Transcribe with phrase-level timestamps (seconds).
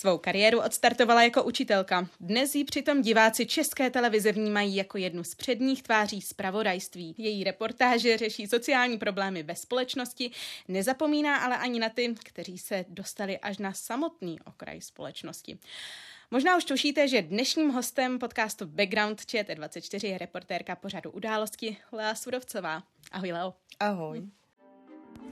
[0.00, 2.08] Svou kariéru odstartovala jako učitelka.
[2.20, 7.14] Dnes ji přitom diváci české televize vnímají jako jednu z předních tváří zpravodajství.
[7.18, 10.30] Její reportáže řeší sociální problémy ve společnosti,
[10.68, 15.58] nezapomíná ale ani na ty, kteří se dostali až na samotný okraj společnosti.
[16.30, 22.82] Možná už tušíte, že dnešním hostem podcastu Background ČT24 je reportérka pořadu události Lea Sudovcová.
[23.12, 23.54] Ahoj Leo.
[23.80, 24.39] Ahoj.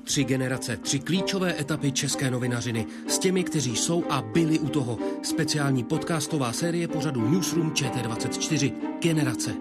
[0.04, 4.98] Tři generace, tři klíčové etapy české novinařiny s těmi, kteří jsou a byli u toho.
[5.22, 8.98] Speciální podcastová série pořadu Newsroom ČT24.
[9.00, 9.55] Generace.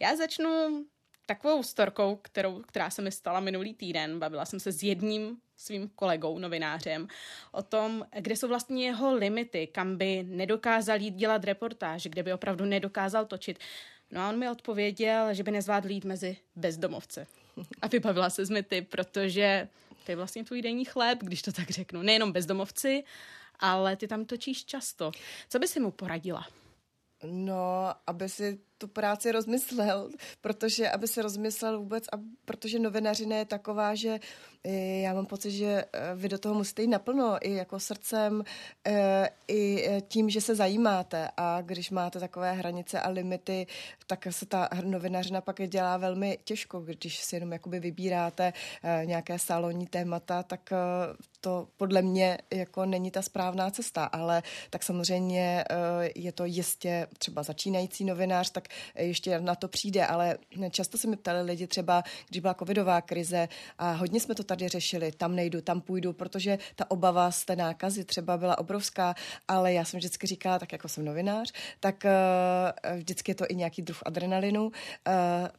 [0.00, 0.84] Já začnu
[1.26, 4.18] takovou storkou, kterou, která se mi stala minulý týden.
[4.18, 7.08] Bavila jsem se s jedním svým kolegou, novinářem,
[7.52, 12.32] o tom, kde jsou vlastně jeho limity, kam by nedokázal jít dělat reportáž, kde by
[12.32, 13.58] opravdu nedokázal točit.
[14.10, 17.26] No a on mi odpověděl, že by nezvládl jít mezi bezdomovce.
[17.82, 19.68] A vybavila se z ty, protože
[20.04, 22.02] to je vlastně tvůj denní chléb, když to tak řeknu.
[22.02, 23.04] Nejenom bezdomovci,
[23.58, 25.12] ale ty tam točíš často.
[25.48, 26.46] Co by si mu poradila?
[27.24, 33.44] No, aby si tu práci rozmyslel, protože aby se rozmyslel vůbec, a protože novinařina je
[33.44, 34.20] taková, že
[34.64, 38.44] eh, já mám pocit, že eh, vy do toho musíte jít naplno, i jako srdcem,
[38.86, 41.28] eh, i tím, že se zajímáte.
[41.36, 43.66] A když máte takové hranice a limity,
[44.06, 48.52] tak se ta novinařina pak dělá velmi těžko, když si jenom jakoby vybíráte
[49.04, 50.72] nějaké salonní témata, tak
[51.40, 55.64] to podle mě jako není ta správná cesta, ale tak samozřejmě
[56.14, 60.38] je to jistě třeba začínající novinář, tak ještě na to přijde, ale
[60.70, 63.48] často se mi ptali lidi třeba, když byla covidová krize
[63.78, 67.56] a hodně jsme to tady řešili, tam nejdu, tam půjdu, protože ta obava z té
[67.56, 69.14] nákazy třeba byla obrovská,
[69.48, 73.54] ale já jsem vždycky říkala, tak jako jsem novinář, tak uh, vždycky je to i
[73.54, 74.72] nějaký druh adrenalinu, uh,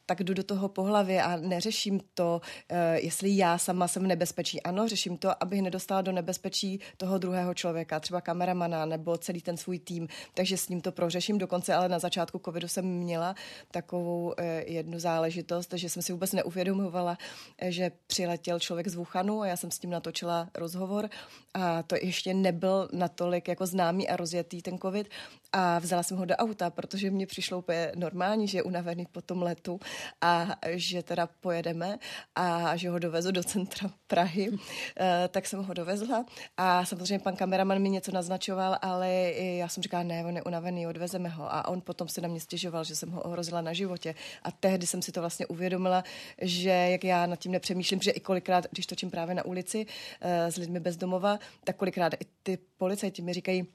[0.05, 2.41] tak jdu do toho po hlavě a neřeším to,
[2.71, 4.63] uh, jestli já sama jsem v nebezpečí.
[4.63, 9.57] Ano, řeším to, abych nedostala do nebezpečí toho druhého člověka, třeba kameramana nebo celý ten
[9.57, 13.35] svůj tým, takže s ním to prořeším dokonce, ale na začátku covidu jsem měla
[13.71, 17.17] takovou eh, jednu záležitost, že jsem si vůbec neuvědomovala,
[17.57, 21.09] eh, že přiletěl člověk z Wuhanu a já jsem s tím natočila rozhovor.
[21.53, 25.07] A to ještě nebyl natolik jako známý a rozjetý ten covid
[25.53, 29.21] a vzala jsem ho do auta, protože mě přišlo úplně normální, že je unavený po
[29.21, 29.79] tom letu
[30.21, 31.99] a že teda pojedeme
[32.35, 34.51] a že ho dovezu do centra Prahy.
[34.99, 36.25] Eh, tak jsem ho dovezla
[36.57, 40.87] a samozřejmě pan kameraman mi něco naznačoval, ale já jsem říkala, ne, on je unavený,
[40.87, 41.53] odvezeme ho.
[41.53, 44.15] A on potom se na mě stěžoval, že jsem ho ohrozila na životě.
[44.43, 46.03] A tehdy jsem si to vlastně uvědomila,
[46.41, 49.85] že jak já nad tím nepřemýšlím, že i kolikrát, když točím právě na ulici
[50.21, 53.67] eh, s lidmi bez domova, tak kolikrát i ty policajti mi říkají,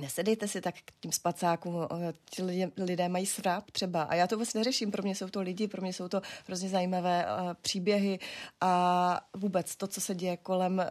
[0.00, 1.88] nesedejte si tak k tím spacákům,
[2.30, 5.40] ti lidé, lidé mají sráp třeba a já to vůbec neřeším, pro mě jsou to
[5.40, 8.18] lidi, pro mě jsou to hrozně zajímavé uh, příběhy
[8.60, 10.84] a vůbec to, co se děje kolem, uh,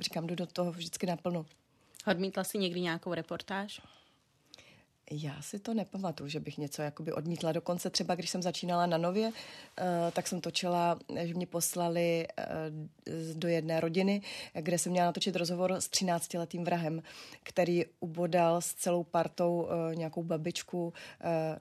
[0.00, 1.46] říkám, jdu do toho vždycky naplno.
[2.06, 3.80] Odmítla jsi někdy nějakou reportáž?
[5.12, 7.52] Já si to nepamatuju, že bych něco jakoby odmítla.
[7.52, 9.34] Dokonce třeba, když jsem začínala na Nově, uh,
[10.12, 14.22] tak jsem točila, že mě poslali uh, do jedné rodiny,
[14.54, 17.02] kde jsem měla natočit rozhovor s 13-letým vrahem,
[17.42, 20.92] který ubodal s celou partou nějakou babičku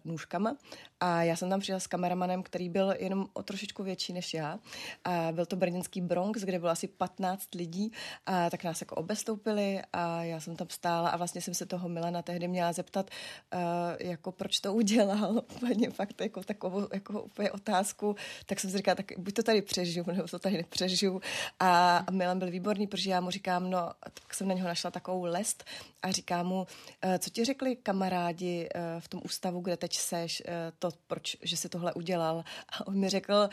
[0.06, 0.58] nůžkama.
[1.00, 4.60] A já jsem tam přišla s kameramanem, který byl jenom o trošičku větší než já.
[5.04, 7.92] A byl to brněnský Bronx, kde bylo asi 15 lidí.
[8.26, 11.90] A tak nás jako obestoupili a já jsem tam stála a vlastně jsem se toho
[11.90, 13.10] Milana tehdy měla zeptat,
[13.54, 13.60] uh,
[14.00, 18.96] jako proč to udělal, úplně fakt jako takovou jako úplně otázku, tak jsem si říkala,
[18.96, 21.22] tak buď to tady přežiju, nebo to tady nepřežiju.
[21.60, 24.92] A, a Milan byl výborný, protože já mu říkám, no, tak jsem na něho našla
[24.92, 25.64] takovou lest
[26.02, 30.44] a říkám mu, uh, co ti řekli kamarádi uh, v tom ústavu, kde teď seš,
[30.48, 32.44] uh, to, proč, že si tohle udělal.
[32.70, 33.50] A on mi řekl,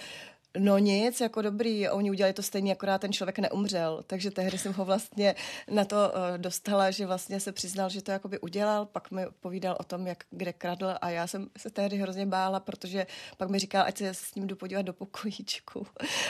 [0.58, 4.72] No nic, jako dobrý, oni udělali to stejně, akorát ten člověk neumřel, takže tehdy jsem
[4.72, 5.34] ho vlastně
[5.70, 9.76] na to uh, dostala, že vlastně se přiznal, že to jakoby udělal, pak mi povídal
[9.80, 13.06] o tom, jak kde kradl a já jsem se tehdy hrozně bála, protože
[13.36, 15.86] pak mi říkal, ať se s ním jdu podívat do pokojíčku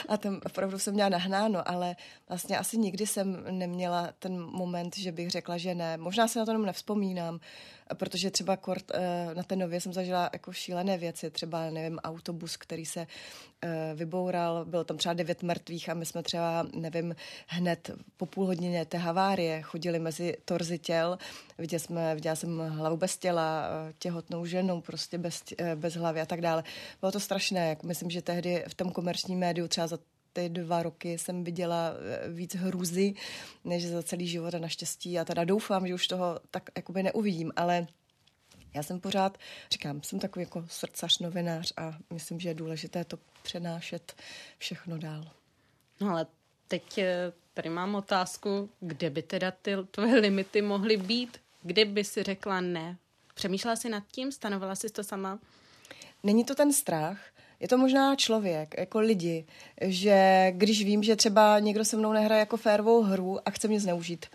[0.07, 1.95] a tam opravdu jsem měla nahnáno, ale
[2.29, 5.97] vlastně asi nikdy jsem neměla ten moment, že bych řekla, že ne.
[5.97, 7.39] Možná se na to jenom nevzpomínám,
[7.93, 12.57] protože třeba kort, eh, na té nově jsem zažila jako šílené věci, třeba, nevím, autobus,
[12.57, 13.07] který se
[13.61, 17.15] eh, vyboural, bylo tam třeba devět mrtvých a my jsme třeba, nevím,
[17.47, 21.17] hned po půl hodině té havárie chodili mezi torzy těl,
[21.57, 25.43] viděli jsme, viděla jsem hlavu bez těla, eh, těhotnou ženu, prostě bez,
[25.75, 26.63] bez hlavy a tak dále.
[26.99, 29.97] Bylo to strašné, jak myslím, že tehdy v tom komerčním médiu třeba za
[30.37, 31.91] ty dva roky jsem viděla
[32.25, 33.13] eh, víc hrůzy,
[33.65, 35.19] než za celý život a naštěstí.
[35.19, 37.87] A teda doufám, že už toho tak jakoby neuvidím, ale
[38.73, 39.37] já jsem pořád,
[39.71, 44.15] říkám, jsem takový jako srdcař, novinář a myslím, že je důležité to přenášet
[44.57, 45.27] všechno dál.
[46.01, 46.25] No ale
[46.67, 51.37] teď eh, tady mám otázku, kde by teda ty tvoje limity mohly být?
[51.61, 52.97] Kdy by si řekla ne?
[53.33, 54.31] Přemýšlela jsi nad tím?
[54.31, 55.39] Stanovala jsi to sama?
[56.23, 57.19] Není to ten strach,
[57.59, 59.45] je to možná člověk, jako lidi,
[59.81, 63.79] že když vím, že třeba někdo se mnou nehraje jako férovou hru a chce mě
[63.79, 64.25] zneužít.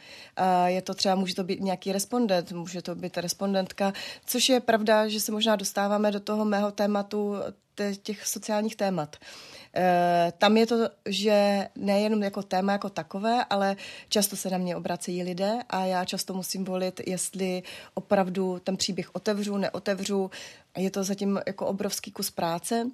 [0.66, 3.92] Je to třeba, může to být nějaký respondent, může to být respondentka,
[4.26, 7.34] což je pravda, že se možná dostáváme do toho mého tématu,
[8.02, 9.16] těch sociálních témat.
[9.76, 10.76] E, tam je to,
[11.06, 13.76] že nejenom jako téma jako takové, ale
[14.08, 17.62] často se na mě obracejí lidé a já často musím volit, jestli
[17.94, 20.30] opravdu ten příběh otevřu, neotevřu.
[20.76, 22.90] Je to zatím jako obrovský kus práce,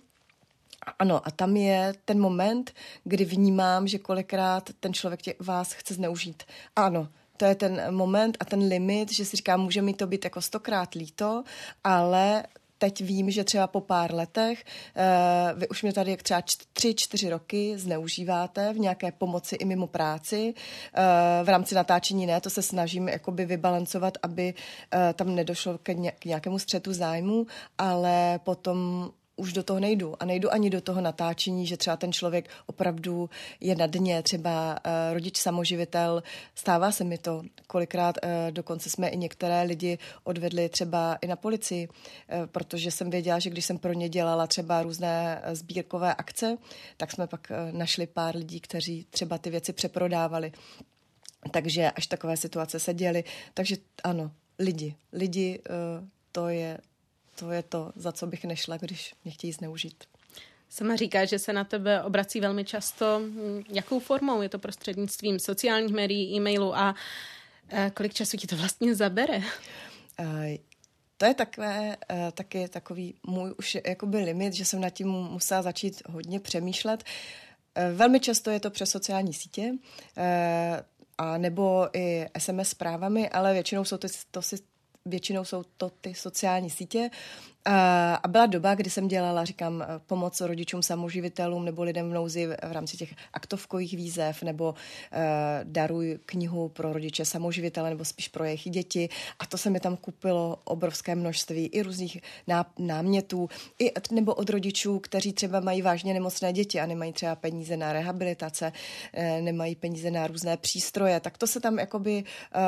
[0.98, 2.72] ano, a tam je ten moment,
[3.04, 6.42] kdy vnímám, že kolikrát ten člověk tě, vás chce zneužít.
[6.76, 10.24] Ano, to je ten moment a ten limit, že si říkám, může mi to být
[10.24, 11.44] jako stokrát líto,
[11.84, 12.44] ale
[12.78, 16.42] teď vím, že třeba po pár letech, uh, vy už mě tady třeba
[16.72, 20.54] tři, čtyři roky zneužíváte v nějaké pomoci i mimo práci.
[20.54, 25.88] Uh, v rámci natáčení ne, to se snažím jakoby vybalancovat, aby uh, tam nedošlo k,
[25.88, 27.46] ně, k nějakému střetu zájmu,
[27.78, 30.22] ale potom už do toho nejdu.
[30.22, 33.30] A nejdu ani do toho natáčení, že třeba ten člověk opravdu
[33.60, 36.22] je na dně, třeba uh, rodič samoživitel.
[36.54, 37.42] Stává se mi to.
[37.66, 43.10] Kolikrát uh, dokonce jsme i některé lidi odvedli třeba i na policii, uh, protože jsem
[43.10, 46.58] věděla, že když jsem pro ně dělala třeba různé sbírkové akce,
[46.96, 50.52] tak jsme pak uh, našli pár lidí, kteří třeba ty věci přeprodávali.
[51.50, 53.24] Takže až takové situace se děly.
[53.54, 54.94] Takže ano, lidi.
[55.12, 56.78] Lidi, uh, to je
[57.38, 60.04] to je to, za co bych nešla, když mě chtějí zneužít.
[60.68, 63.22] Sama říká, že se na tebe obrací velmi často.
[63.68, 64.42] Jakou formou?
[64.42, 66.94] Je to prostřednictvím sociálních médií, e-mailu a
[67.68, 69.36] eh, kolik času ti to vlastně zabere?
[69.36, 69.44] Uh,
[71.16, 75.62] to je takové, uh, taky takový můj už jakoby limit, že jsem nad tím musela
[75.62, 77.04] začít hodně přemýšlet.
[77.94, 79.72] Velmi často je to přes sociální sítě,
[81.18, 84.56] a nebo i SMS zprávami, ale většinou jsou to, to si
[85.08, 87.10] většinou jsou to ty sociální sítě.
[88.22, 92.72] A byla doba, kdy jsem dělala, říkám, pomoc rodičům samoživitelům nebo lidem v nouzi v
[92.72, 94.76] rámci těch aktovkových výzev nebo uh,
[95.64, 99.08] daruj knihu pro rodiče samoživitele nebo spíš pro jejich děti.
[99.38, 102.20] A to se mi tam kupilo obrovské množství i různých
[102.78, 107.76] námětů, i, nebo od rodičů, kteří třeba mají vážně nemocné děti a nemají třeba peníze
[107.76, 108.72] na rehabilitace,
[109.40, 111.20] nemají peníze na různé přístroje.
[111.20, 112.24] Tak to se tam jakoby
[112.54, 112.60] uh,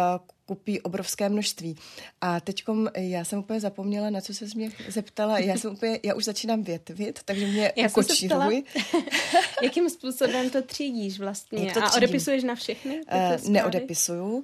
[0.51, 1.77] kupí obrovské množství.
[2.21, 2.65] A teď
[2.95, 5.39] já jsem úplně zapomněla, na co se mě zeptala.
[5.39, 8.65] Já jsem úplně, já už začínám větvit, takže mě já ukočíruj.
[9.63, 11.73] Jakým způsobem to třídíš vlastně?
[11.73, 13.01] To A odepisuješ na všechny?
[13.13, 14.43] Uh, neodepisuju, uh,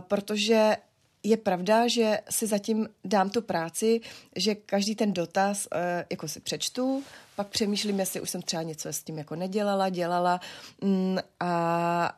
[0.00, 0.76] protože
[1.22, 4.00] je pravda, že si zatím dám tu práci,
[4.36, 5.78] že každý ten dotaz uh,
[6.10, 7.02] jako si přečtu,
[7.36, 10.40] pak přemýšlím, jestli už jsem třeba něco s tím jako nedělala, dělala
[10.82, 11.48] mm, a,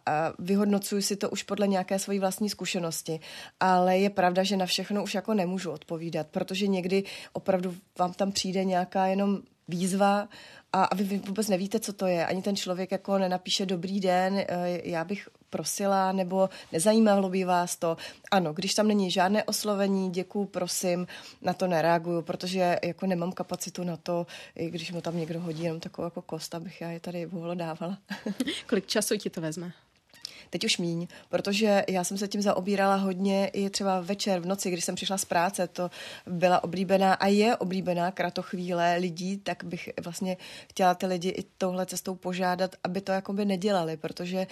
[0.06, 3.20] a vyhodnocuju si to už podle nějaké své vlastní zkušenosti.
[3.60, 8.32] Ale je pravda, že na všechno už jako nemůžu odpovídat, protože někdy opravdu vám tam
[8.32, 10.28] přijde nějaká jenom výzva
[10.72, 12.26] a, a vy vůbec nevíte, co to je.
[12.26, 17.76] Ani ten člověk jako nenapíše dobrý den, eh, já bych prosila, nebo nezajímalo by vás
[17.76, 17.96] to.
[18.30, 21.06] Ano, když tam není žádné oslovení, děkuju, prosím,
[21.42, 24.26] na to nereaguju, protože jako nemám kapacitu na to,
[24.56, 27.98] i když mu tam někdo hodí jenom takovou jako kost, abych já je tady dávala.
[28.66, 29.72] Kolik času ti to vezme?
[30.50, 34.70] Teď už míň, protože já jsem se tím zaobírala hodně i třeba večer v noci,
[34.70, 35.90] když jsem přišla z práce, to
[36.26, 40.36] byla oblíbená a je oblíbená kratochvíle lidí, tak bych vlastně
[40.70, 44.46] chtěla ty lidi i touhle cestou požádat, aby to jakoby nedělali, protože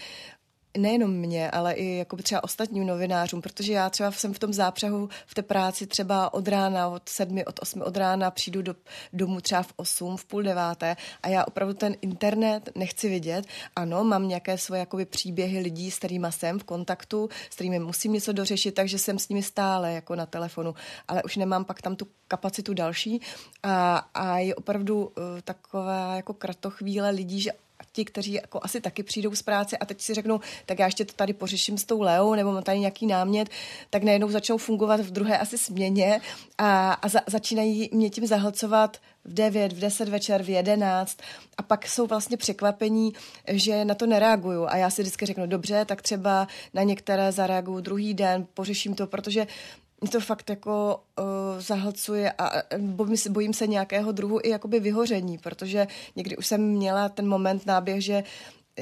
[0.79, 5.09] nejenom mě, ale i jako třeba ostatním novinářům, protože já třeba jsem v tom zápřehu
[5.27, 8.75] v té práci třeba od rána, od sedmi, od osmi od rána přijdu do,
[9.13, 13.47] domů třeba v osm, v půl deváté a já opravdu ten internet nechci vidět.
[13.77, 18.13] Ano, mám nějaké svoje jakoby příběhy lidí, s kterými jsem v kontaktu, s kterými musím
[18.13, 20.75] něco dořešit, takže jsem s nimi stále jako na telefonu,
[21.09, 23.21] ale už nemám pak tam tu kapacitu další
[23.63, 25.13] a, a je opravdu uh,
[25.45, 27.51] taková jako kratochvíle lidí, že
[27.93, 31.05] ti, kteří jako asi taky přijdou z práce a teď si řeknou, tak já ještě
[31.05, 33.49] to tady pořeším s tou Leou, nebo mám tady nějaký námět,
[33.91, 36.21] tak najednou začnou fungovat v druhé asi směně
[36.59, 41.19] a, a za, začínají mě tím zahlcovat v 9, v 10 večer, v 11
[41.57, 43.13] a pak jsou vlastně překvapení,
[43.49, 44.67] že na to nereaguju.
[44.67, 49.07] A já si vždycky řeknu, dobře, tak třeba na některé zareaguju druhý den, pořeším to,
[49.07, 49.47] protože
[50.01, 51.25] mě to fakt jako uh,
[51.61, 55.87] zahlcuje a bojím se, bojím se nějakého druhu i jakoby vyhoření, protože
[56.17, 58.25] někdy už jsem měla ten moment náběh, že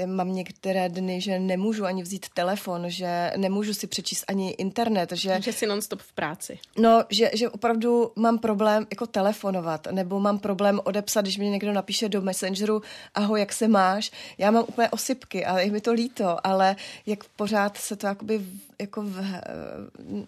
[0.06, 5.12] mám některé dny, že nemůžu ani vzít telefon, že nemůžu si přečíst ani internet.
[5.12, 6.58] Že, že si non-stop v práci.
[6.78, 11.72] No, že, že opravdu mám problém jako telefonovat, nebo mám problém odepsat, když mě někdo
[11.72, 12.82] napíše do Messengeru,
[13.14, 14.10] ahoj, jak se máš?
[14.38, 18.40] Já mám úplně osypky a je mi to líto, ale jak pořád se to jakoby
[18.80, 19.40] jako v,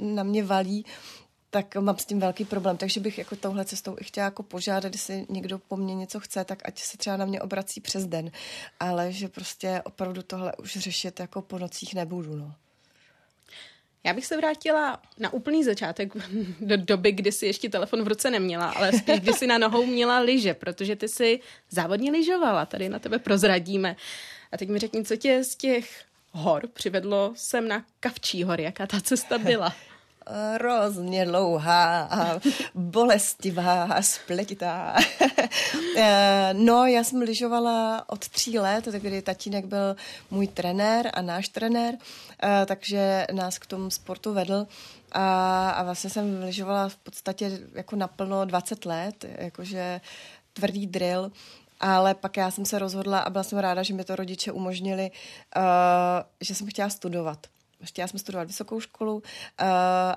[0.01, 0.85] na mě valí,
[1.57, 2.77] tak mám s tím velký problém.
[2.77, 6.45] Takže bych jako touhle cestou i chtěla jako požádat, jestli někdo po mně něco chce,
[6.45, 8.31] tak ať se třeba na mě obrací přes den.
[8.81, 12.55] Ale že prostě opravdu tohle už řešit jako po nocích nebudu, no.
[14.05, 16.13] Já bych se vrátila na úplný začátek
[16.61, 19.87] do doby, kdy si ještě telefon v ruce neměla, ale spíš kdy si na nohou
[19.87, 23.97] měla lyže, protože ty si závodně lyžovala, tady na tebe prozradíme.
[24.53, 28.87] A teď mi řekni, co tě z těch hor přivedlo sem na Kavčí hory, jaká
[28.87, 29.75] ta cesta byla?
[30.55, 32.41] hrozně dlouhá a
[32.75, 34.97] bolestivá a spletitá.
[35.99, 39.97] Eh, no, já jsem lyžovala od tří let, kdy tatínek byl
[40.31, 41.95] můj trenér a náš trenér,
[42.43, 44.67] eh, takže nás k tomu sportu vedl.
[45.13, 50.01] A, a vlastně jsem lyžovala v podstatě jako naplno 20 let, jakože
[50.53, 51.33] tvrdý drill.
[51.81, 55.11] Ale pak já jsem se rozhodla a byla jsem ráda, že mi to rodiče umožnili,
[55.57, 55.63] uh,
[56.41, 57.47] že jsem chtěla studovat
[57.87, 59.23] chtěla jsem studovat vysokou školu uh,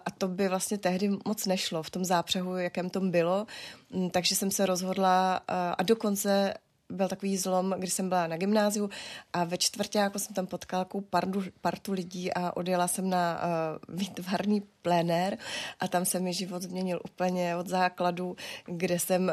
[0.06, 3.48] a to by vlastně tehdy moc nešlo v tom zápřehu, jakém tom bylo,
[3.92, 6.54] um, takže jsem se rozhodla uh, a dokonce
[6.90, 8.90] byl takový zlom, když jsem byla na gymnáziu
[9.34, 13.42] a ve čtvrtáku jsem tam potkala partu, partu lidí a odjela jsem na
[13.90, 15.38] uh, výtvarný plenér
[15.80, 19.32] a tam se mi život změnil úplně od základu, kde jsem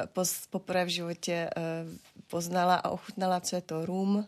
[0.50, 1.92] poprvé v životě uh,
[2.26, 4.26] poznala a ochutnala, co je to rum,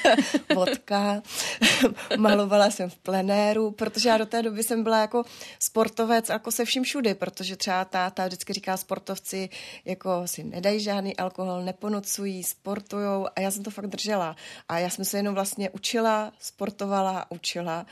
[0.54, 1.22] vodka.
[2.16, 5.24] Malovala jsem v plenéru, protože já do té doby jsem byla jako
[5.58, 9.48] sportovec jako se vším všudy, protože třeba táta vždycky říká sportovci,
[9.84, 14.36] jako si nedají žádný alkohol, neponocují, sportujou a já jsem to fakt držela.
[14.68, 17.86] A já jsem se jenom vlastně učila, sportovala, učila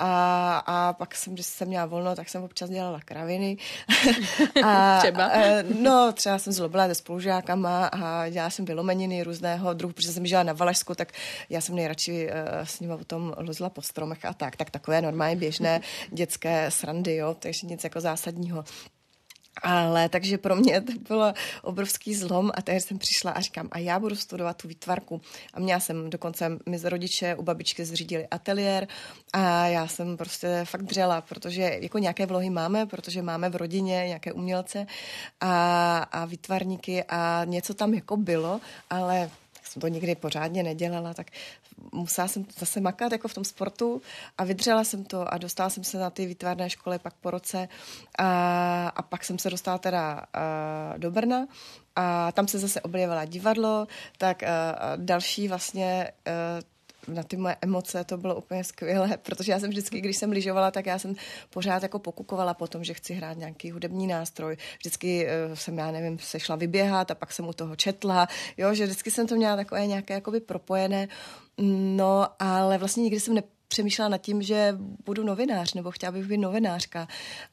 [0.00, 3.56] a, a pak jsem, když jsem měla volno, tak jsem občas dělala kraviny.
[4.64, 5.24] a, třeba?
[5.24, 5.38] A,
[5.80, 10.42] no, třeba jsem zlobila se spolužákama a dělala jsem vylomeniny různého druhu, protože jsem žila
[10.42, 11.12] na Valašsku, tak
[11.50, 14.56] já jsem nejradši uh, s nimi potom lozila po stromech a tak.
[14.56, 15.80] Tak takové normálně běžné
[16.10, 18.64] dětské srandy, jo, takže nic jako zásadního.
[19.62, 23.78] Ale takže pro mě to bylo obrovský zlom a tehdy jsem přišla a říkám, a
[23.78, 25.20] já budu studovat tu výtvarku.
[25.54, 28.88] A měla jsem dokonce, my z rodiče u babičky zřídili ateliér
[29.32, 34.04] a já jsem prostě fakt dřela, protože jako nějaké vlohy máme, protože máme v rodině
[34.06, 34.86] nějaké umělce
[35.40, 39.30] a, a výtvarníky a něco tam jako bylo, ale
[39.70, 41.26] jsem to nikdy pořádně nedělala, tak
[41.92, 44.02] musela jsem zase makat jako v tom sportu
[44.38, 47.68] a vydřela jsem to a dostala jsem se na ty výtvarné školy pak po roce
[48.18, 51.46] a, a pak jsem se dostala teda a, do Brna
[51.96, 53.86] a tam se zase objevila divadlo,
[54.18, 56.30] tak a, a další vlastně a,
[57.08, 60.70] na ty moje emoce to bylo úplně skvělé, protože já jsem vždycky, když jsem lyžovala,
[60.70, 61.14] tak já jsem
[61.50, 64.56] pořád jako pokukovala po tom, že chci hrát nějaký hudební nástroj.
[64.78, 68.74] Vždycky uh, jsem, já nevím, se šla vyběhat a pak jsem u toho četla, jo,
[68.74, 71.08] že vždycky jsem to měla takové nějaké jakoby propojené,
[71.96, 76.26] no, ale vlastně nikdy jsem ne, přemýšlela nad tím, že budu novinář, nebo chtěla bych
[76.26, 77.08] být novinářka,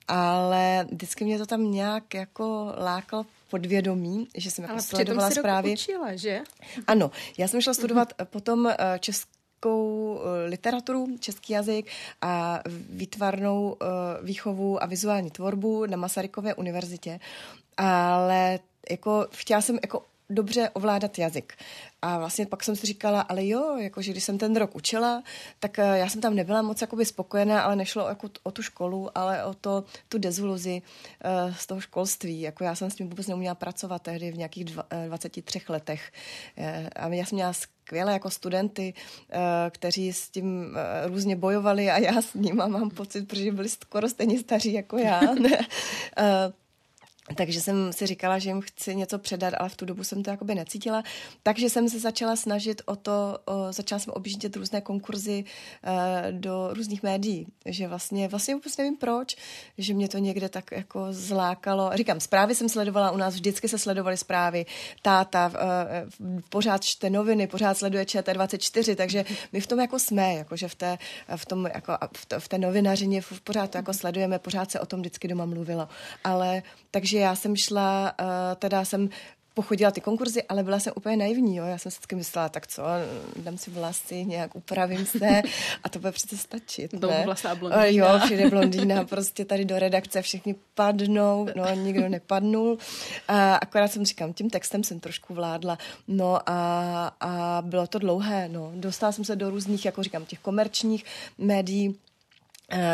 [0.07, 5.71] ale vždycky mě to tam nějak jako lákalo podvědomí, že jsem jako Ale sledovala zprávy.
[5.73, 6.41] učila, že?
[6.87, 9.27] Ano, já jsem šla studovat potom eh, česk
[9.57, 12.59] českou eh, literaturu, český jazyk a
[12.89, 13.85] výtvarnou eh,
[14.23, 17.19] výchovu a vizuální tvorbu na Masarykově univerzitě.
[17.77, 18.59] Ale
[18.89, 21.53] jako chtěla jsem jako dobře ovládat jazyk.
[22.01, 25.23] A vlastně pak jsem si říkala, ale jo, jakože když jsem ten rok učila,
[25.59, 29.17] tak eh, já jsem tam nebyla moc jakoby spokojená, ale nešlo jako o tu školu,
[29.17, 30.81] ale o to, tu deziluzi
[31.25, 32.41] uh, z toho školství.
[32.41, 36.11] Jako já jsem s tím vůbec neuměla pracovat tehdy v nějakých dva, 23 letech.
[36.57, 36.65] Uh,
[36.95, 41.97] a já jsem měla skvěle jako studenty, uh, kteří s tím uh, různě bojovali a
[41.97, 45.21] já s nimi mám pocit, protože byli skoro stejně staří jako já.
[47.35, 50.29] takže jsem si říkala, že jim chci něco předat, ale v tu dobu jsem to
[50.29, 51.03] jakoby necítila.
[51.43, 56.69] Takže jsem se začala snažit o to, o, začala jsem objíždět různé konkurzy uh, do
[56.73, 59.35] různých médií, že vlastně, vlastně vůbec nevím proč,
[59.77, 61.91] že mě to někde tak jako zlákalo.
[61.93, 64.65] Říkám, zprávy jsem sledovala, u nás vždycky se sledovaly zprávy,
[65.01, 70.67] táta uh, pořád čte noviny, pořád sleduje ČT24, takže my v tom jako jsme, jakože
[70.67, 70.97] v té,
[71.35, 74.85] v tom, jako, v, to, v té novinařině pořád to jako sledujeme, pořád se o
[74.85, 75.87] tom vždycky doma mluvilo.
[76.23, 78.27] Ale takže já jsem šla, uh,
[78.59, 79.09] teda jsem
[79.57, 81.65] pochodila ty konkurzy, ale byla jsem úplně naivní, jo.
[81.65, 82.83] Já jsem si vždycky myslela, tak co,
[83.35, 85.41] dám si vlasy, nějak upravím se
[85.83, 87.85] a to bude přece stačit, Do vlasa blondýna.
[87.85, 92.77] Jo, přijde blondýna, prostě tady do redakce všichni padnou, no nikdo nepadnul.
[93.27, 96.59] A akorát jsem říkám, tím textem jsem trošku vládla, no a,
[97.19, 98.71] a bylo to dlouhé, no.
[98.75, 101.05] Dostala jsem se do různých, jako říkám, těch komerčních
[101.37, 102.06] médií, Eh,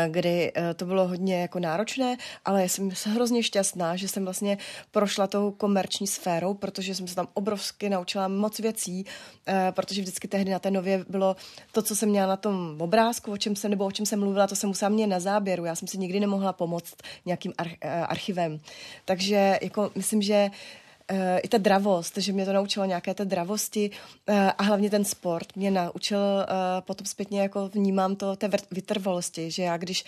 [0.08, 4.58] kdy eh, to bylo hodně jako náročné, ale já jsem hrozně šťastná, že jsem vlastně
[4.90, 9.06] prošla tou komerční sférou, protože jsem se tam obrovsky naučila moc věcí,
[9.46, 11.36] eh, protože vždycky tehdy na té nově bylo
[11.72, 14.46] to, co jsem měla na tom obrázku, o čem se nebo o čem jsem mluvila,
[14.46, 15.64] to jsem musela mě na záběru.
[15.64, 16.94] Já jsem si nikdy nemohla pomoct
[17.26, 17.52] nějakým
[18.08, 18.60] archivem.
[19.04, 20.50] Takže jako myslím, že
[21.42, 23.90] i ta dravost, že mě to naučilo nějaké té dravosti
[24.28, 26.44] uh, a hlavně ten sport mě naučil uh,
[26.80, 30.04] potom zpětně jako vnímám to té vytrvalosti, že já když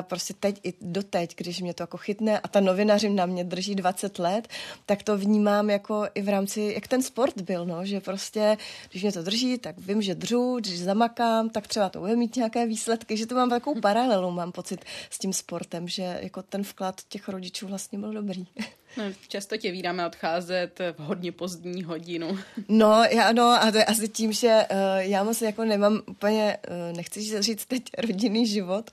[0.00, 3.74] prostě teď i doteď, když mě to jako chytne a ta novinařím na mě drží
[3.74, 4.48] 20 let,
[4.86, 8.56] tak to vnímám jako i v rámci, jak ten sport byl, no, že prostě,
[8.90, 12.36] když mě to drží, tak vím, že dřu, když zamakám, tak třeba to bude mít
[12.36, 16.64] nějaké výsledky, že to mám takovou paralelu, mám pocit s tím sportem, že jako ten
[16.64, 18.46] vklad těch rodičů vlastně byl dobrý.
[18.96, 22.38] No, často tě vídáme odcházet v hodně pozdní hodinu.
[22.68, 26.56] No, já no, a to je asi tím, že uh, já moc jako nemám úplně,
[26.68, 28.90] uh, nechci říct teď rodinný život,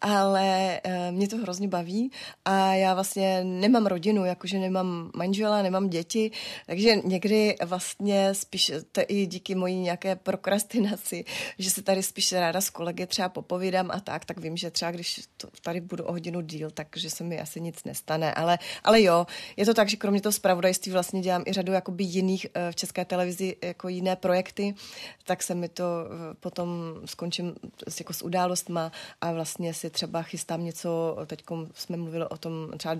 [0.00, 2.10] ale uh, mě to hrozně baví
[2.44, 6.30] a já vlastně nemám rodinu, jakože nemám manžela, nemám děti,
[6.66, 11.24] takže někdy vlastně spíš to i díky mojí nějaké prokrastinaci,
[11.58, 14.90] že se tady spíš ráda s kolegy třeba popovídám a tak, tak vím, že třeba
[14.90, 19.02] když to tady budu o hodinu díl, takže se mi asi nic nestane, ale, ale
[19.02, 19.26] jo,
[19.56, 22.76] je to tak, že kromě toho zpravodajství vlastně dělám i řadu jakoby jiných eh, v
[22.76, 24.74] české televizi jako jiné projekty,
[25.24, 26.68] tak se mi to eh, potom
[27.04, 27.54] skončím
[27.98, 31.42] jako s událostma a vlastně si třeba chystám něco, teď
[31.74, 32.96] jsme mluvili o tom třeba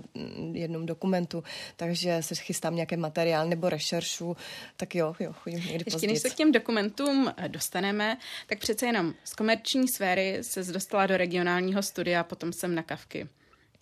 [0.51, 1.43] jednom dokumentu,
[1.75, 4.37] takže se chystám nějaký materiál nebo rešeršu,
[4.77, 6.13] tak jo, jo, chodím někdy Ještě později.
[6.13, 8.17] než se k těm dokumentům eh, dostaneme,
[8.47, 13.27] tak přece jenom z komerční sféry se dostala do regionálního studia, potom jsem na kavky.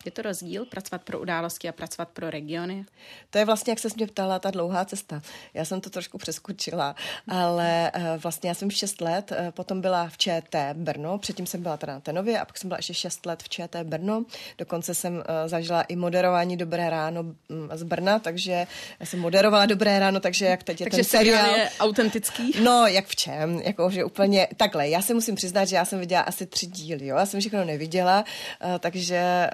[0.04, 2.84] Je to rozdíl pracovat pro události a pracovat pro regiony?
[3.30, 5.22] To je vlastně, jak se mě ptala, ta dlouhá cesta.
[5.54, 6.94] Já jsem to trošku přeskočila,
[7.28, 11.62] ale uh, vlastně já jsem 6 let, uh, potom byla v ČT Brno, předtím jsem
[11.62, 14.24] byla teda na Tenově a pak jsem byla ještě 6 let v ČT Brno.
[14.58, 17.34] Dokonce jsem uh, zažila i moderování Dobré ráno um,
[17.74, 18.66] z Brna, takže
[19.00, 21.56] já jsem moderovala Dobré ráno, takže jak teď je takže ten seriál.
[21.56, 22.52] je autentický?
[22.62, 23.60] No, jak v čem?
[23.64, 24.88] Jako, že úplně takhle.
[24.88, 27.16] Já se musím přiznat, že já jsem viděla asi tři díly, jo.
[27.16, 28.24] Já jsem všechno neviděla,
[28.80, 29.50] takže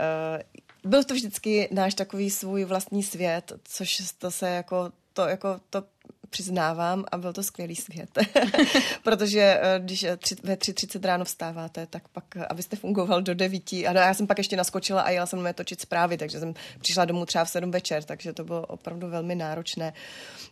[0.85, 5.85] byl to vždycky náš takový svůj vlastní svět, což to se jako, to jako, to
[6.33, 8.18] přiznávám a byl to skvělý svět.
[9.03, 13.73] Protože eh, když eh, ve 3.30 ráno vstáváte, tak pak, eh, abyste fungoval do 9.
[13.73, 17.05] A já jsem pak ještě naskočila a jela jsem mě točit zprávy, takže jsem přišla
[17.05, 19.92] domů třeba v 7 večer, takže to bylo opravdu velmi náročné.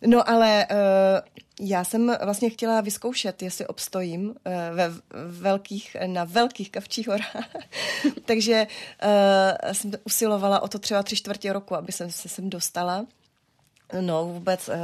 [0.06, 0.66] No ale
[1.60, 4.34] já jsem vlastně chtěla vyzkoušet, jestli obstojím
[4.72, 4.92] ve
[5.26, 7.48] velkých, na velkých kavčích horách.
[8.24, 8.66] takže
[9.72, 13.06] jsem usilovala o to třeba tři čtvrtě roku, aby jsem se sem dostala.
[14.00, 14.78] No, vůbec eh,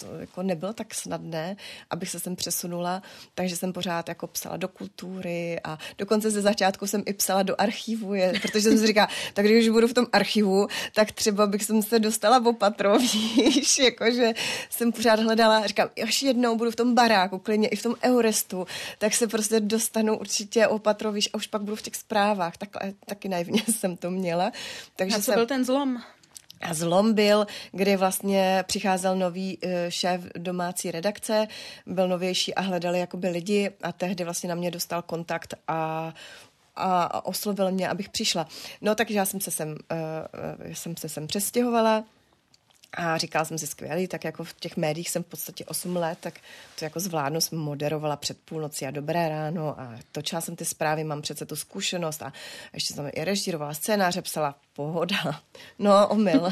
[0.00, 1.56] to jako nebylo tak snadné,
[1.90, 3.02] abych se sem přesunula,
[3.34, 7.60] takže jsem pořád jako psala do kultury a dokonce ze začátku jsem i psala do
[7.60, 11.64] archivu, je, protože jsem si říkala, tak když budu v tom archivu, tak třeba bych
[11.64, 12.98] jsem se dostala opatro,
[13.36, 14.32] víš, jakože
[14.70, 18.66] jsem pořád hledala, říkám, až jednou budu v tom baráku, klidně i v tom Eurestu,
[18.98, 22.68] tak se prostě dostanu určitě opatro, víš, a už pak budu v těch zprávách, tak,
[23.06, 24.52] taky naivně jsem to měla.
[24.96, 26.02] Takže a co jsem, byl ten zlom?
[26.60, 31.48] A zlom byl, kdy vlastně přicházel nový eh, šéf domácí redakce,
[31.86, 36.12] byl novější a hledali jakoby lidi a tehdy vlastně na mě dostal kontakt a
[36.76, 38.48] a oslovil mě, abych přišla.
[38.80, 42.04] No takže já jsem se sem, uh, jsem se sem přestěhovala,
[42.92, 46.18] a říkala jsem si skvělý, tak jako v těch médiích jsem v podstatě 8 let,
[46.20, 46.34] tak
[46.78, 51.04] to jako zvládnu, jsem moderovala před půlnocí a dobré ráno a točila jsem ty zprávy,
[51.04, 52.32] mám přece tu zkušenost a
[52.74, 55.16] ještě jsem i režírovala scénáře, psala pohoda.
[55.78, 56.48] No, omyl.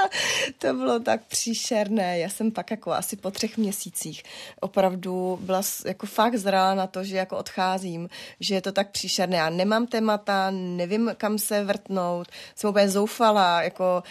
[0.58, 2.18] to bylo tak příšerné.
[2.18, 4.22] Já jsem pak jako asi po třech měsících
[4.60, 8.08] opravdu byla jako fakt zrala na to, že jako odcházím,
[8.40, 9.36] že je to tak příšerné.
[9.36, 14.02] Já nemám témata, nevím, kam se vrtnout, jsem úplně zoufala, jako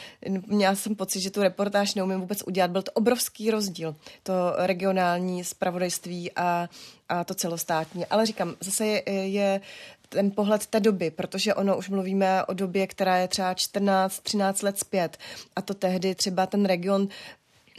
[0.47, 2.71] měla jsem pocit, že tu reportáž neumím vůbec udělat.
[2.71, 6.69] Byl to obrovský rozdíl, to regionální spravodajství a
[7.09, 8.05] a to celostátní.
[8.05, 9.61] Ale říkám, zase je, je
[10.15, 14.79] ten pohled té doby, protože ono už mluvíme o době, která je třeba 14-13 let
[14.79, 15.17] zpět.
[15.55, 17.07] A to tehdy třeba ten region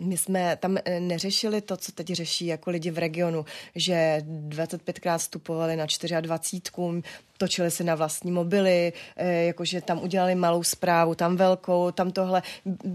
[0.00, 5.18] my jsme tam eh, neřešili to, co teď řeší jako lidi v regionu, že 25krát
[5.18, 5.86] vstupovali na
[6.20, 7.02] 24,
[7.38, 12.42] točili si na vlastní mobily, eh, jakože tam udělali malou zprávu, tam velkou, tam tohle.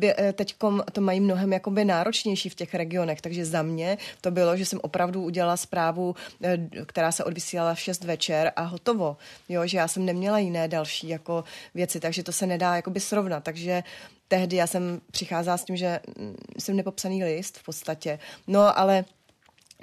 [0.02, 0.56] Eh, Teď
[0.92, 4.80] to mají mnohem jakoby náročnější v těch regionech, takže za mě to bylo, že jsem
[4.84, 6.16] opravdu udělala zprávu,
[6.86, 9.18] která se odvysílala v 6 večer a hotovo.
[9.50, 11.44] Jo, že já jsem neměla jiné další jako
[11.76, 13.44] věci, takže to se nedá jakoby srovnat.
[13.44, 13.84] Takže
[14.32, 18.20] tehdy já jsem přicházela s tím, že mm, jsem nepopsaný list v podstatě.
[18.48, 19.06] No, ale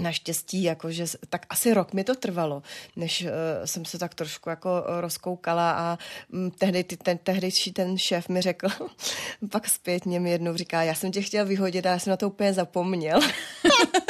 [0.00, 2.62] Naštěstí, jakože tak asi rok mi to trvalo,
[2.96, 3.28] než uh,
[3.64, 5.98] jsem se tak trošku jako rozkoukala a
[6.32, 8.68] um, tehdy ty, ten, tehdejší ten šéf mi řekl,
[9.50, 12.28] pak zpětně mi jednou říká, já jsem tě chtěl vyhodit a já jsem na to
[12.28, 13.20] úplně zapomněl.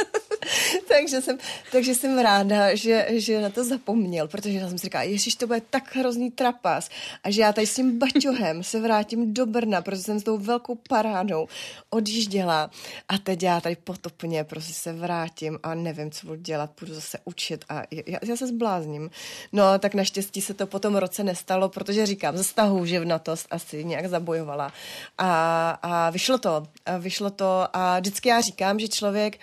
[0.89, 1.37] takže, jsem,
[1.71, 5.47] takže jsem ráda, že, že na to zapomněl, protože já jsem si říkala, ježiš, to
[5.47, 6.89] bude tak hrozný trapas.
[7.23, 10.37] A že já tady s tím baťohem se vrátím do Brna, protože jsem s tou
[10.37, 11.47] velkou parádou
[11.89, 12.71] odjížděla.
[13.07, 17.17] A teď já tady potopně prostě se vrátím a nevím, co budu dělat, budu zase
[17.25, 19.09] učit a já, já se zblázním.
[19.51, 23.83] No, tak naštěstí se to po tom roce nestalo, protože říkám, ze stahu živnatost asi
[23.83, 24.73] nějak zabojovala.
[25.17, 29.39] A, a vyšlo to, a vyšlo to a vždycky já říkám, že člověk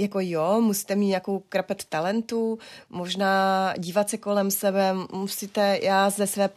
[0.00, 2.58] jako jo, musíte mít nějakou krapet talentu,
[2.90, 6.50] možná dívat se kolem sebe, musíte, já ze své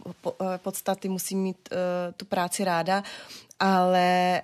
[0.57, 1.77] podstaty musím mít uh,
[2.17, 3.03] tu práci ráda,
[3.59, 4.41] ale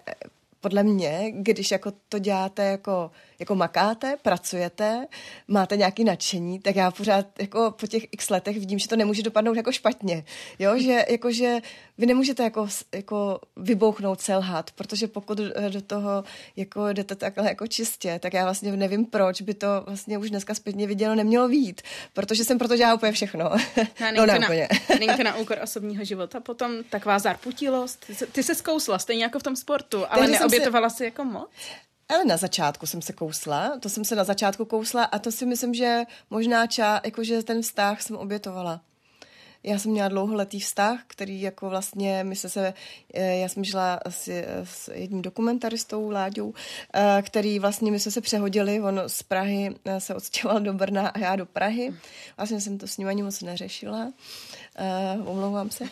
[0.62, 5.08] podle mě, když jako to děláte jako jako makáte, pracujete,
[5.48, 9.24] máte nějaké nadšení, tak já pořád jako po těch x letech vidím, že to nemůže
[9.24, 10.26] dopadnout jako špatně.
[10.60, 11.62] Jo, že jako, že
[11.98, 15.38] vy nemůžete jako, jako vybouchnout, selhat, protože pokud
[15.70, 16.24] do toho
[16.56, 20.54] jako jdete takhle jako čistě, tak já vlastně nevím, proč by to vlastně už dneska
[20.54, 21.82] zpětně vidělo nemělo vít,
[22.14, 23.52] protože jsem proto dělala úplně všechno.
[24.02, 24.68] No, no, ne, úplně.
[25.00, 26.40] není to na úkor osobního života.
[26.40, 28.06] Potom taková zarputilost.
[28.32, 30.98] Ty se, zkousla, stejně jako v tom sportu, ale neobětovala si...
[30.98, 31.50] si jako moc?
[32.10, 35.46] Ale na začátku jsem se kousla, to jsem se na začátku kousla a to si
[35.46, 38.82] myslím, že možná ča, jakože ten vztah jsem obětovala.
[39.64, 42.74] Já jsem měla dlouholetý vztah, který jako vlastně, my se se,
[43.14, 44.28] eh, já jsem žila s,
[44.64, 46.54] s jedním dokumentaristou, Láďou,
[46.94, 51.08] eh, který vlastně my jsme se přehodili, on z Prahy eh, se odstěhoval do Brna
[51.08, 51.94] a já do Prahy.
[52.38, 54.14] Vlastně jsem to s ním ani moc neřešila,
[55.26, 55.86] omlouvám se.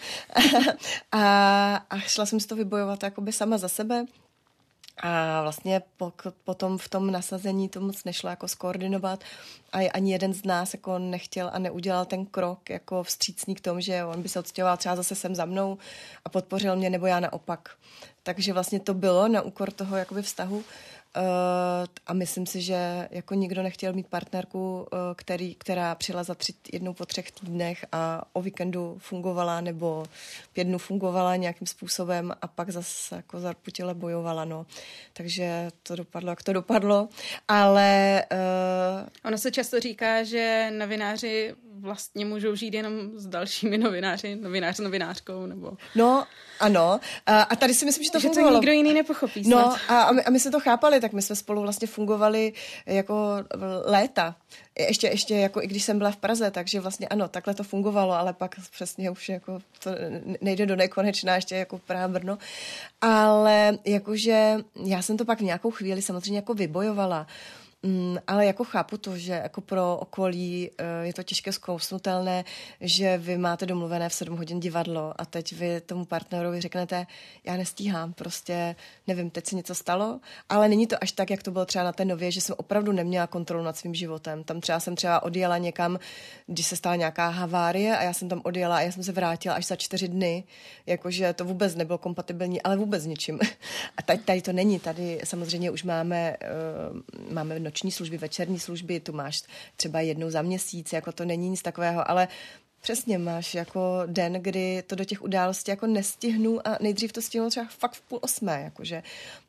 [1.11, 4.05] a, a šla jsem si to vybojovat jakoby sama za sebe.
[4.99, 5.81] A vlastně
[6.43, 9.23] potom v tom nasazení to moc nešlo jako skoordinovat
[9.73, 13.79] a ani jeden z nás jako nechtěl a neudělal ten krok jako vstřícný k tomu,
[13.79, 15.77] že on by se odstěhoval třeba zase sem za mnou
[16.25, 17.69] a podpořil mě, nebo já naopak.
[18.23, 20.63] Takže vlastně to bylo na úkor toho jakoby vztahu.
[21.17, 21.23] Uh,
[22.07, 26.53] a myslím si, že jako nikdo nechtěl mít partnerku, uh, který, která přijela za tři,
[26.73, 30.05] jednou po třech týdnech a o víkendu fungovala nebo
[30.53, 34.65] pět dnů fungovala nějakým způsobem a pak zase jako zarputile bojovala, no.
[35.13, 37.09] Takže to dopadlo, jak to dopadlo,
[37.47, 38.23] ale...
[38.31, 39.07] Uh...
[39.25, 44.79] Ono se často říká, že novináři vlastně můžou žít jenom s dalšími novináři, novinář s
[44.79, 45.71] novinářkou, nebo...
[45.95, 46.25] No,
[46.59, 46.99] ano.
[47.25, 48.55] A, a tady si myslím, že to že fungovalo.
[48.55, 49.65] to nikdo jiný nepochopí snad.
[49.65, 52.53] No, a, a, my, a my jsme to chápali, tak my jsme spolu vlastně fungovali
[52.85, 53.35] jako
[53.85, 54.35] léta.
[54.79, 58.13] Ještě, ještě jako i když jsem byla v Praze, takže vlastně ano, takhle to fungovalo,
[58.13, 59.91] ale pak přesně už jako to
[60.41, 62.37] nejde do nekonečná, ještě jako Praha Brno.
[63.01, 67.27] Ale jakože já jsem to pak v nějakou chvíli samozřejmě jako vybojovala.
[67.87, 72.45] Mm, ale jako chápu to, že jako pro okolí uh, je to těžké zkousnutelné,
[72.81, 77.07] že vy máte domluvené v 7 hodin divadlo a teď vy tomu partnerovi řeknete,
[77.43, 78.75] já nestíhám, prostě
[79.07, 80.19] nevím, teď se něco stalo,
[80.49, 82.91] ale není to až tak, jak to bylo třeba na té nově, že jsem opravdu
[82.91, 84.43] neměla kontrolu nad svým životem.
[84.43, 85.99] Tam třeba jsem třeba odjela někam,
[86.47, 89.55] když se stala nějaká havárie a já jsem tam odjela a já jsem se vrátila
[89.55, 90.43] až za čtyři dny,
[90.85, 93.39] jakože to vůbec nebylo kompatibilní, ale vůbec ničím.
[93.97, 96.37] A tady, tady to není, tady samozřejmě už máme,
[96.91, 99.43] uh, máme noční služby, večerní služby, tu máš
[99.75, 102.27] třeba jednou za měsíc, jako to není nic takového, ale
[102.81, 107.49] Přesně, máš jako den, kdy to do těch událostí jako nestihnu a nejdřív to stihnu
[107.49, 109.03] třeba fakt v půl osmé, jakože.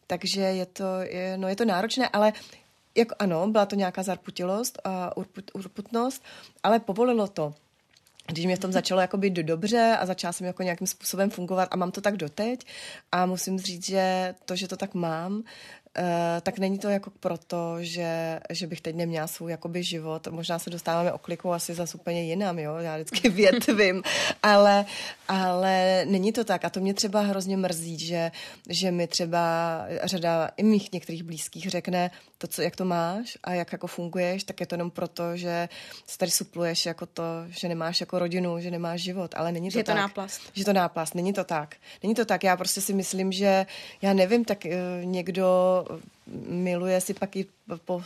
[0.06, 2.32] Takže je to, je, no je to náročné, ale
[2.94, 6.22] jako ano, byla to nějaká zarputilost a urput, urputnost,
[6.62, 7.54] ale povolilo to
[8.30, 11.68] když mě v tom začalo jako být dobře a začala jsem jako nějakým způsobem fungovat
[11.70, 12.66] a mám to tak doteď
[13.12, 15.42] a musím říct, že to, že to tak mám,
[16.42, 20.28] tak není to jako proto, že, že bych teď neměla svůj jakoby život.
[20.28, 24.02] Možná se dostáváme oklikou asi za úplně jinam, jo, já vždycky větvím,
[24.42, 24.84] ale,
[25.28, 28.30] ale není to tak a to mě třeba hrozně mrzí, že,
[28.68, 29.38] že mi třeba
[30.02, 34.44] řada i mých některých blízkých řekne to, co, jak to máš a jak jako funguješ,
[34.44, 35.68] tak je to jenom proto, že
[36.06, 39.78] se tady supluješ jako to, že nemáš jako rodinu, že nemáš život, ale není to
[39.78, 39.96] že tak.
[39.96, 40.40] Že to náplast.
[40.52, 41.76] Že to náplast, není to tak.
[42.02, 43.66] Není to tak, já prostě si myslím, že
[44.02, 45.44] já nevím, tak uh, někdo
[46.48, 47.46] miluje si pak i
[47.84, 48.02] po uh,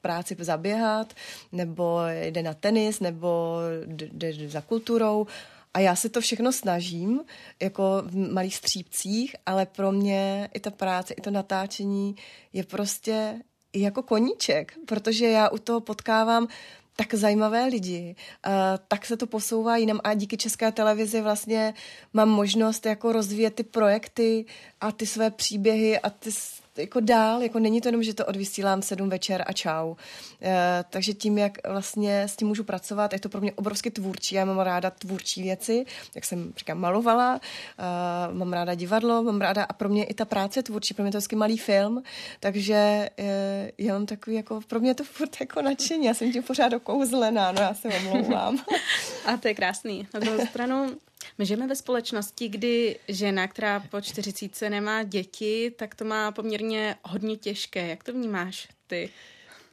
[0.00, 1.14] práci zaběhat,
[1.52, 5.26] nebo jde na tenis, nebo jde za kulturou.
[5.74, 7.20] A já si to všechno snažím,
[7.62, 12.16] jako v malých střípcích, ale pro mě i ta práce, i to natáčení
[12.52, 13.34] je prostě
[13.74, 16.48] jako koníček, protože já u toho potkávám
[16.96, 18.52] tak zajímavé lidi, uh,
[18.88, 21.74] tak se to posouvá jinam a díky České televizi vlastně
[22.12, 24.44] mám možnost jako rozvíjet ty projekty
[24.80, 26.30] a ty své příběhy a ty
[26.78, 29.94] jako dál, jako není to jenom, že to odvysílám sedm večer a čau.
[30.42, 34.34] E, takže tím, jak vlastně s tím můžu pracovat, je to pro mě obrovsky tvůrčí.
[34.34, 37.40] Já mám ráda tvůrčí věci, jak jsem říkám, malovala,
[37.78, 41.12] e, mám ráda divadlo, mám ráda a pro mě i ta práce tvůrčí, pro mě
[41.12, 42.02] to je malý film,
[42.40, 46.42] takže e, já mám takový, jako, pro mě to furt jako nadšení, já jsem tím
[46.42, 48.58] pořád okouzlená, no já se omlouvám.
[49.26, 50.08] a to je krásný.
[50.14, 50.96] Na druhou stranu,
[51.38, 56.96] my žijeme ve společnosti, kdy žena, která po 40 nemá děti, tak to má poměrně
[57.02, 57.86] hodně těžké.
[57.86, 59.10] Jak to vnímáš ty?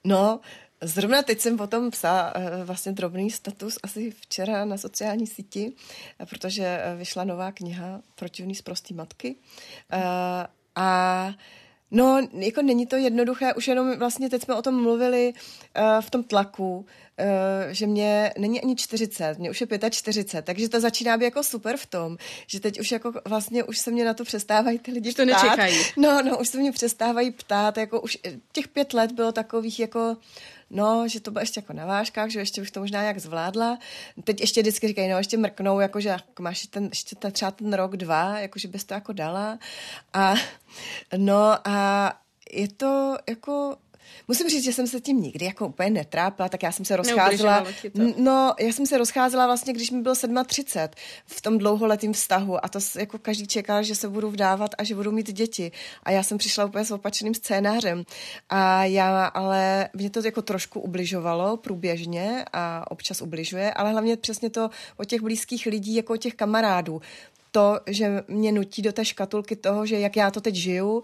[0.03, 0.39] No,
[0.83, 5.73] Zrovna teď jsem potom psala uh, vlastně drobný status asi včera na sociální síti,
[6.29, 9.35] protože eh, vyšla nová kniha Protivný zprostý matky.
[9.93, 9.99] Uh,
[10.75, 11.33] a
[11.95, 15.33] No, jako není to jednoduché, už jenom vlastně teď jsme o tom mluvili
[16.01, 16.85] v tom tlaku,
[17.71, 21.77] že mě není ani 40, mě už je 45, takže to začíná být jako super
[21.77, 25.09] v tom, že teď už jako vlastně už se mě na to přestávají ty lidi
[25.09, 25.43] už to ptát.
[25.43, 25.77] nečekají.
[25.97, 28.17] No, no, už se mě přestávají ptát, jako už
[28.51, 30.17] těch pět let bylo takových jako
[30.69, 33.79] no, že to bylo ještě jako na vážkách, že ještě už to možná jak zvládla.
[34.23, 37.73] Teď ještě vždycky říkají, no, ještě mrknou, jako, že máš ten, ještě ten, třeba ten
[37.73, 39.59] rok, dva, jako, že bys to jako dala.
[40.13, 40.33] A
[41.17, 42.19] no a
[42.51, 43.77] je to jako
[44.27, 47.65] Musím říct, že jsem se tím nikdy jako úplně netrápila, tak já jsem se rozcházela.
[48.17, 50.89] No, já jsem se rozcházela vlastně, když mi bylo 37
[51.25, 54.95] v tom dlouholetém vztahu a to jako každý čekal, že se budu vdávat a že
[54.95, 55.71] budu mít děti.
[56.03, 58.03] A já jsem přišla úplně s opačným scénářem.
[58.49, 64.49] A já, ale mě to jako trošku ubližovalo průběžně a občas ubližuje, ale hlavně přesně
[64.49, 67.01] to od těch blízkých lidí, jako od těch kamarádů
[67.53, 71.03] to, že mě nutí do té škatulky toho, že jak já to teď žiju,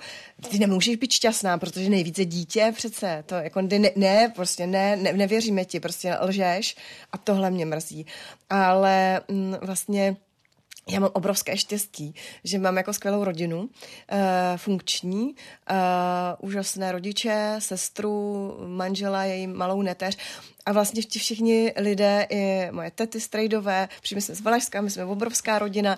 [0.50, 5.14] ty nemůžeš být šťastná, protože nejvíce dítě přece, to jako ne, ne prostě ne, ne,
[5.14, 6.76] nevěříme ti, prostě lžeš
[7.12, 8.06] a tohle mě mrzí.
[8.50, 10.18] Ale m, mm, vlastně
[10.90, 13.68] já mám obrovské štěstí, že mám jako skvělou rodinu, uh,
[14.58, 15.36] funkční, uh,
[16.40, 20.18] úžasné rodiče, sestru, manžela, její malou neteř
[20.66, 25.06] a vlastně ti všichni lidé, i moje tety strejdové, protože jsme z Valašska, my jsme
[25.06, 25.98] obrovská rodina,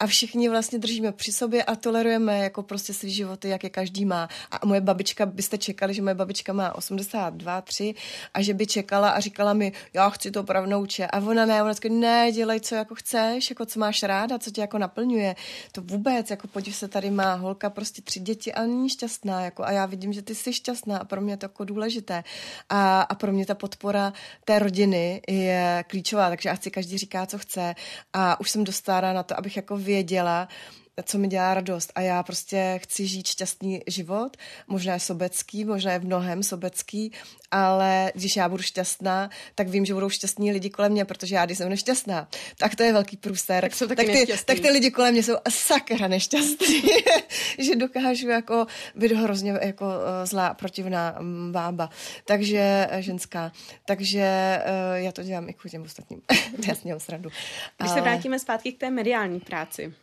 [0.00, 4.04] a všichni vlastně držíme při sobě a tolerujeme jako prostě svý životy, jak je každý
[4.04, 4.28] má.
[4.50, 7.94] A moje babička, byste čekali, že moje babička má 82, 3
[8.34, 11.06] a že by čekala a říkala mi, já chci to pravnouče.
[11.06, 14.50] A ona ne, ona říká, ne, dělej, co jako chceš, jako co máš ráda, co
[14.50, 15.36] tě jako naplňuje.
[15.72, 19.40] To vůbec, jako podív se tady má holka prostě tři děti a není šťastná.
[19.40, 22.24] Jako, a já vidím, že ty jsi šťastná a pro mě je to jako důležité.
[22.68, 23.97] A, a pro mě ta podpora
[24.44, 27.74] té rodiny je klíčová, takže chci každý říká, co chce.
[28.12, 30.48] A už jsem dostára na to, abych jako věděla,
[31.02, 31.92] co mi dělá radost.
[31.94, 37.12] A já prostě chci žít šťastný život, možná je sobecký, možná je v mnohem sobecký,
[37.50, 41.46] ale když já budu šťastná, tak vím, že budou šťastní lidi kolem mě, protože já,
[41.46, 43.60] když jsem nešťastná, tak to je velký průster.
[43.60, 46.82] Tak, jsou taky tak, ty, tak ty lidi kolem mě jsou sakra nešťastní,
[47.58, 49.92] že dokážu jako být hrozně jako uh,
[50.24, 51.18] zlá, protivná
[51.50, 51.90] bába.
[52.24, 53.52] Takže uh, ženská.
[53.86, 56.20] Takže uh, já to dělám i k těm ostatním.
[56.68, 57.30] Jasně, srandu.
[57.76, 57.94] Když ale...
[57.94, 59.94] se vrátíme zpátky k té mediální práci,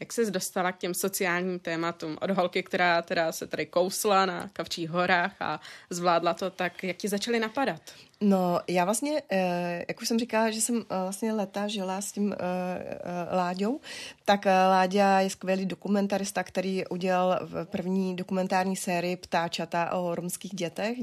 [0.00, 2.18] jak jsi dostala k těm sociálním tématům?
[2.20, 6.96] Od holky, která teda se tady kousla na Kavčích horách a zvládla to, tak jak
[6.96, 7.82] ti začaly napadat?
[8.20, 12.12] No, já vlastně, eh, jak už jsem říkala, že jsem eh, vlastně leta žila s
[12.12, 13.80] tím eh, Láďou,
[14.24, 20.98] tak Láďa je skvělý dokumentarista, který udělal v první dokumentární sérii Ptáčata o romských dětech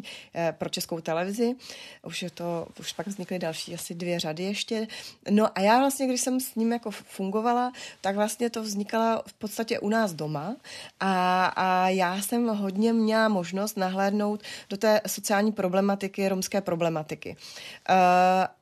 [0.52, 1.56] pro českou televizi.
[2.04, 4.88] Už je to, už pak vznikly další asi dvě řady ještě.
[5.30, 7.72] No a já vlastně, když jsem s ním jako fungovala,
[8.02, 10.56] tak vlastně to vznikalo v podstatě u nás doma
[11.00, 17.36] a, a já jsem hodně měla možnost nahlédnout do té sociální problematiky, romské problematiky problematiky.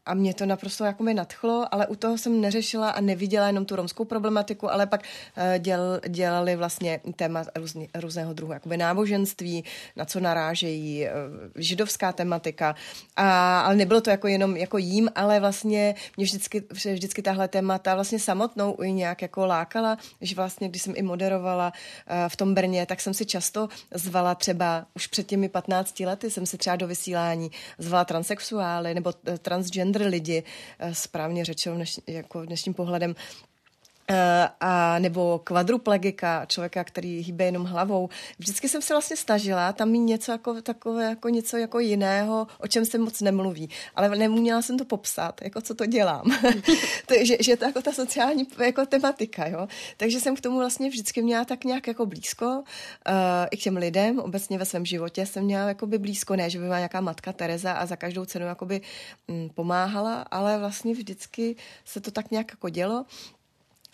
[0.09, 3.65] A mě to naprosto jako mi nadchlo, ale u toho jsem neřešila a neviděla jenom
[3.65, 9.63] tu romskou problematiku, ale pak uh, děl, dělali vlastně téma různý, různého druhu, jakoby náboženství,
[9.95, 11.11] na co narážejí, uh,
[11.55, 12.75] židovská tematika,
[13.15, 17.95] a, ale nebylo to jako jenom jako jím, ale vlastně mě vždycky, vždycky tahle témata
[17.95, 22.53] vlastně samotnou i nějak jako lákala, že vlastně, když jsem i moderovala uh, v tom
[22.53, 26.75] Brně, tak jsem si často zvala třeba už před těmi 15 lety jsem se třeba
[26.75, 30.43] do vysílání zvala transexuály nebo eh, transgender lidi,
[30.79, 33.15] eh, správně řečeno dneš, jako dnešním pohledem,
[34.59, 38.09] a nebo kvadruplegika, člověka, který hýbe jenom hlavou.
[38.39, 42.67] Vždycky jsem se vlastně snažila tam mít něco jako, takové, jako něco jako jiného, o
[42.67, 43.69] čem se moc nemluví.
[43.95, 46.23] Ale neuměla jsem to popsat, jako co to dělám.
[47.05, 49.67] to, že, to jako ta sociální jako tematika, jo.
[49.97, 52.45] Takže jsem k tomu vlastně vždycky měla tak nějak jako blízko.
[52.45, 52.63] Uh,
[53.51, 56.65] I k těm lidem obecně ve svém životě jsem měla jakoby blízko, ne, že by
[56.65, 58.81] byla nějaká matka Tereza a za každou cenu jakoby
[59.27, 63.05] mm, pomáhala, ale vlastně vždycky se to tak nějak jako dělo.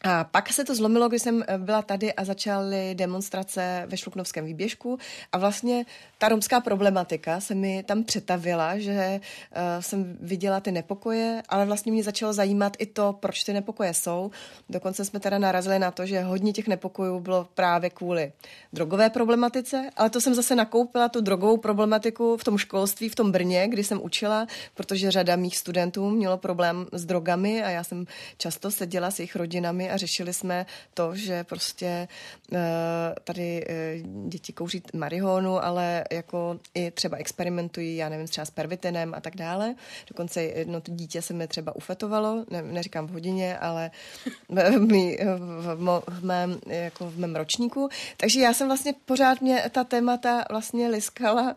[0.08, 4.46] A pak se to zlomilo, když jsem eh, byla tady a začaly demonstrace ve Šluknovském
[4.46, 4.98] výběžku
[5.32, 5.86] a vlastně
[6.18, 11.92] ta romská problematika se mi tam přetavila, že uh, jsem viděla ty nepokoje, ale vlastně
[11.92, 14.32] mě začalo zajímat i to, proč ty nepokoje jsou.
[14.70, 18.32] Dokonce jsme teda narazili na to, že hodně těch nepokojů bylo právě kvůli
[18.74, 23.32] drogové problematice, ale to jsem zase nakoupila tu drogovou problematiku v tom školství, v tom
[23.32, 28.06] Brně, kdy jsem učila, protože řada mých studentů mělo problém s drogami a já jsem
[28.38, 32.08] často seděla s jejich rodinami a řešili jsme to, že prostě
[32.52, 32.58] uh,
[33.24, 33.66] tady
[34.04, 39.22] uh, děti kouří marihonu, ale jako i třeba experimentují, já nevím, třeba s pervitinem a
[39.22, 39.76] tak dále.
[40.08, 43.92] Dokonce jedno to dítě se mi třeba ufetovalo, ne, neříkám v hodině, ale
[44.50, 47.90] v, mý, v, v, v, mém, jako v mém ročníku.
[48.18, 51.56] Takže já jsem vlastně pořád mě ta témata vlastně liskala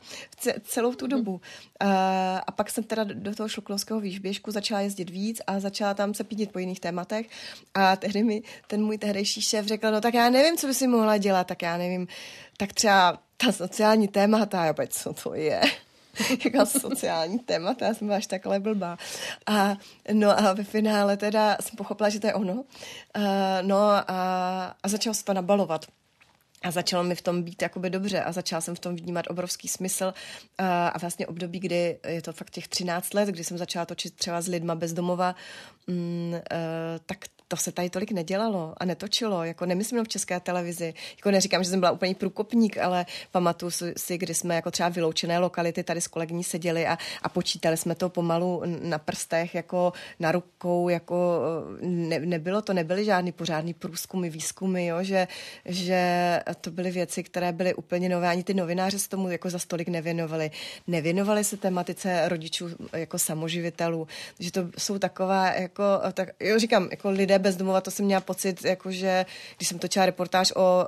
[0.65, 1.41] celou tu dobu.
[1.81, 6.15] A, a pak jsem teda do toho šluklovského výběžku začala jezdit víc a začala tam
[6.15, 7.27] se pídit po jiných tématech.
[7.75, 10.87] A tehdy mi ten můj tehdejší šéf řekl, no tak já nevím, co by si
[10.87, 12.09] mohla dělat, tak já nevím,
[12.57, 15.61] tak třeba ta sociální témata, já opět, co to je?
[16.45, 18.99] Jaká sociální témata, já jsem byla až takhle blbá.
[19.47, 19.77] A,
[20.13, 22.55] no a ve finále teda jsem pochopila, že to je ono.
[22.55, 22.63] Uh,
[23.63, 24.05] no a,
[24.83, 25.87] a začalo se to nabalovat.
[26.63, 29.69] A začalo mi v tom být jakoby dobře a začala jsem v tom vnímat obrovský
[29.69, 30.15] smysl
[30.59, 34.15] a, a vlastně období, kdy je to fakt těch 13 let, kdy jsem začala točit
[34.17, 35.35] třeba s lidma bez domova,
[35.87, 36.39] mm, uh,
[37.07, 37.19] tak
[37.49, 40.95] to se tady tolik nedělalo a netočilo, jako nemyslím v české televizi.
[41.17, 45.39] Jako neříkám, že jsem byla úplně průkopník, ale pamatuju si, kdy jsme jako třeba vyloučené
[45.39, 50.33] lokality tady s kolegyní seděli a, a počítali jsme to pomalu na prstech, jako na
[50.33, 51.41] rukou, jako
[51.81, 55.29] ne, nebylo to, nebyly žádný pořádný průzkumy, výzkumy, jo, že,
[55.65, 59.59] že to byly věci, které byly úplně nové, ani ty novináři se tomu jako za
[59.59, 60.51] stolik nevěnovali.
[60.87, 64.09] Nevěnovali se tematice rodičů jako samoživitelů,
[64.39, 68.65] že to jsou taková, jako, tak, jo, říkám, jako lidé bezdomova, to jsem měla pocit,
[68.65, 70.87] jakože když jsem točila reportáž o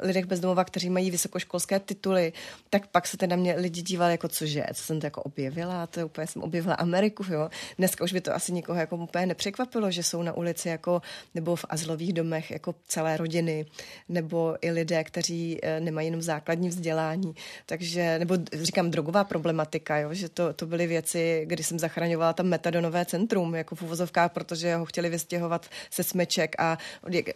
[0.00, 2.32] lidech bezdomova, kteří mají vysokoškolské tituly,
[2.70, 6.00] tak pak se teda mě lidi dívali jako cože, co jsem to jako objevila, to
[6.00, 7.50] je úplně jsem objevila Ameriku, jo.
[7.78, 11.02] Dneska už by to asi nikoho jako úplně nepřekvapilo, že jsou na ulici jako,
[11.34, 13.66] nebo v azylových domech jako celé rodiny,
[14.08, 17.34] nebo i lidé, kteří eh, nemají jenom základní vzdělání.
[17.66, 22.46] Takže, nebo říkám, drogová problematika, jo, že to, to byly věci, kdy jsem zachraňovala tam
[22.46, 26.78] metadonové centrum, jako v uvozovkách, protože ho chtěli vystěhovat se smeček a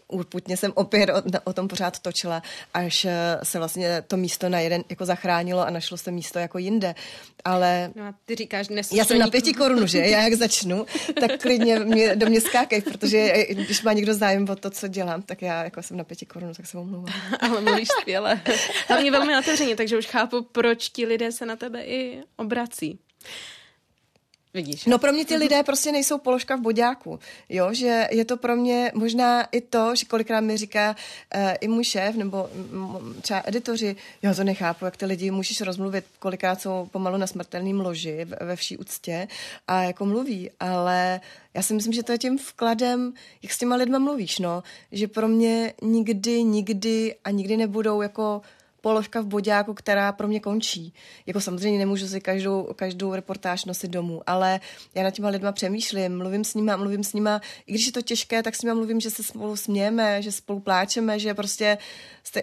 [0.09, 2.43] urputně jsem opět o, o tom pořád točila
[2.75, 6.59] až eh, se vlastně to místo na jeden jako zachránilo a našlo se místo jako
[6.59, 6.95] jinde.
[7.45, 8.93] Ale no a ty říkáš dnes.
[8.93, 9.99] Já jsem na pěti korunu, že?
[9.99, 10.87] Já jak začnu,
[11.21, 15.23] tak klidně mě, do mě skákej, protože když má někdo zájem o to, co dělám,
[15.23, 17.15] tak já jako jsem na pěti korunu, tak se omlouvám.
[17.41, 18.41] Ale mluvíš skvěle.
[18.89, 22.99] Hlavně velmi otevřeně, takže už chápu, proč ti lidé se na tebe i obrací.
[24.55, 24.87] Vidíš.
[24.87, 28.57] No pro mě ty lidé prostě nejsou položka v bodáku, jo, že je to pro
[28.57, 30.97] mě možná i to, že kolikrát mi říká
[31.37, 35.61] uh, i můj šéf nebo m- třeba editoři, jo, to nechápu, jak ty lidi můžeš
[35.61, 39.29] rozmluvit, kolikrát jsou pomalu na smrtelným loži ve vší úctě
[39.69, 41.21] a jako mluví, ale
[41.55, 45.09] já si myslím, že to je tím vkladem, jak s těma lidma mluvíš, no, že
[45.09, 48.43] pro mě nikdy, nikdy a nikdy nebudou jako
[48.81, 50.95] položka v bodáku, která pro mě končí.
[51.27, 54.61] Jako samozřejmě nemůžu si každou, každou reportáž nosit domů, ale
[54.95, 58.03] já na těma lidma přemýšlím, mluvím s nima, mluvím s nima, i když je to
[58.03, 61.79] těžké, tak s nima mluvím, že se spolu smějeme, že spolu pláčeme, že prostě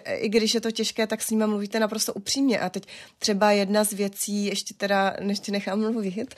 [0.06, 2.60] i když je to těžké, tak s nima mluvíte naprosto upřímně.
[2.60, 2.86] A teď
[3.18, 6.34] třeba jedna z věcí, ještě teda, než tě nechám mluvit,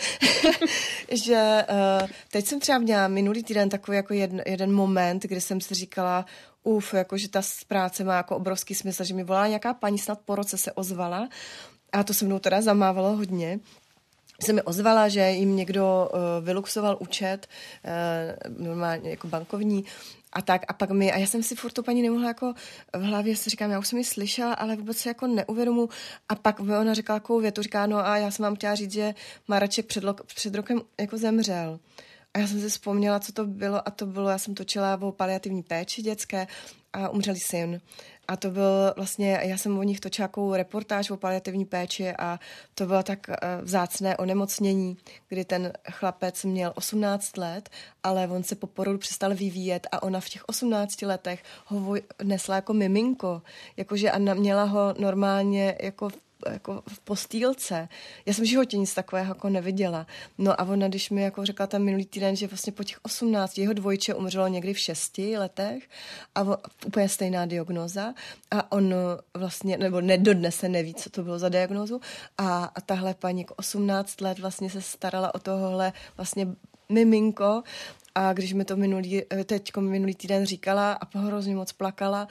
[1.12, 1.64] že
[2.02, 5.74] uh, teď jsem třeba měla minulý týden takový jako jeden, jeden moment, kdy jsem si
[5.74, 6.26] říkala,
[6.62, 10.20] uf, jako, že ta práce má jako obrovský smysl, že mi volala nějaká paní, snad
[10.24, 11.28] po roce se ozvala
[11.92, 13.60] a to se mnou teda zamávalo hodně
[14.44, 17.46] se mi ozvala, že jim někdo uh, vyluxoval účet,
[17.84, 19.84] uh, normálně jako bankovní,
[20.32, 22.54] a tak, a pak mi, a já jsem si furt to paní nemohla jako
[22.96, 25.88] v hlavě si říkám, já už jsem ji slyšela, ale vůbec se jako neuvědomu.
[26.28, 28.92] A pak mi ona říkala takovou větu, říká, no a já jsem vám chtěla říct,
[28.92, 29.14] že
[29.48, 31.78] Maraček před, lo, před rokem jako zemřel.
[32.34, 35.12] A já jsem si vzpomněla, co to bylo a to bylo, já jsem točila o
[35.12, 36.46] paliativní péči dětské
[36.92, 37.80] a umřelý syn.
[38.28, 42.40] A to byl vlastně, já jsem o nich točila jako reportáž o paliativní péči a
[42.74, 44.96] to bylo tak uh, vzácné onemocnění,
[45.28, 47.70] kdy ten chlapec měl 18 let,
[48.02, 52.54] ale on se po porodu přestal vyvíjet a ona v těch 18 letech ho nesla
[52.54, 53.42] jako miminko,
[53.76, 56.10] jakože a měla ho normálně jako
[56.50, 57.88] jako v postýlce.
[58.26, 60.06] Já jsem v životě nic takového jako neviděla.
[60.38, 63.58] No a ona, když mi jako řekla ten minulý týden, že vlastně po těch 18,
[63.58, 65.82] jeho dvojče umřelo někdy v šesti letech
[66.34, 68.14] a on, úplně stejná diagnoza
[68.50, 68.94] a on
[69.34, 72.00] vlastně, nebo ne, dodnes se neví, co to bylo za diagnózu
[72.38, 76.46] a, a tahle paní 18 let vlastně se starala o tohle vlastně
[76.88, 77.62] miminko
[78.14, 82.28] a když mi to minulý, teď minulý týden říkala a hrozně moc plakala,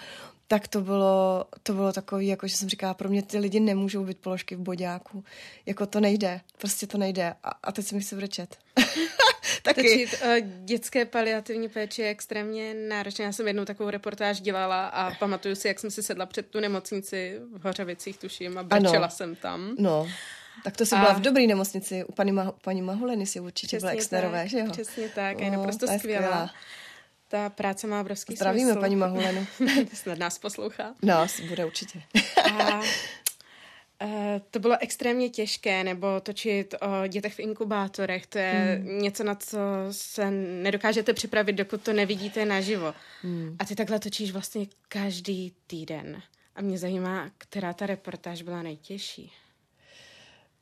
[0.52, 4.06] tak to bylo, to bylo takový, jako že jsem říkala, pro mě ty lidi nemůžou
[4.06, 5.24] být položky v boďáku.
[5.66, 7.34] Jako to nejde, prostě to nejde.
[7.44, 8.58] A, a teď si mi chci vrčet.
[9.64, 9.82] Taky.
[9.82, 13.26] Točit uh, dětské paliativní péči je extrémně náročné.
[13.26, 16.60] Já jsem jednou takovou reportáž dělala a pamatuju si, jak jsem si sedla před tu
[16.60, 19.10] nemocnici v Hořavicích, tuším, a brčela ano.
[19.10, 19.76] jsem tam.
[19.80, 20.08] No.
[20.64, 21.00] Tak to a...
[21.00, 22.04] byla v dobré nemocnici.
[22.04, 24.66] U paní, Ma- paní Mahuleny si určitě Přesně byla exterové, že jo?
[24.72, 26.00] Přesně tak, je naprosto skvělá.
[26.00, 26.50] skvělá.
[27.30, 28.80] Ta práce má obrovský Zdravíme smysl.
[28.80, 29.48] paní Mahulenu.
[29.94, 30.96] Snad nás poslouchá.
[31.02, 32.02] No, bude určitě.
[32.44, 32.82] a,
[34.04, 39.02] Uh, to bylo extrémně těžké, nebo točit o dětech v inkubátorech, to je hmm.
[39.02, 39.58] něco, na co
[39.92, 42.94] se nedokážete připravit, dokud to nevidíte naživo.
[43.22, 43.56] Hmm.
[43.60, 46.22] A ty takhle točíš vlastně každý týden.
[46.56, 49.32] A mě zajímá, která ta reportáž byla nejtěžší.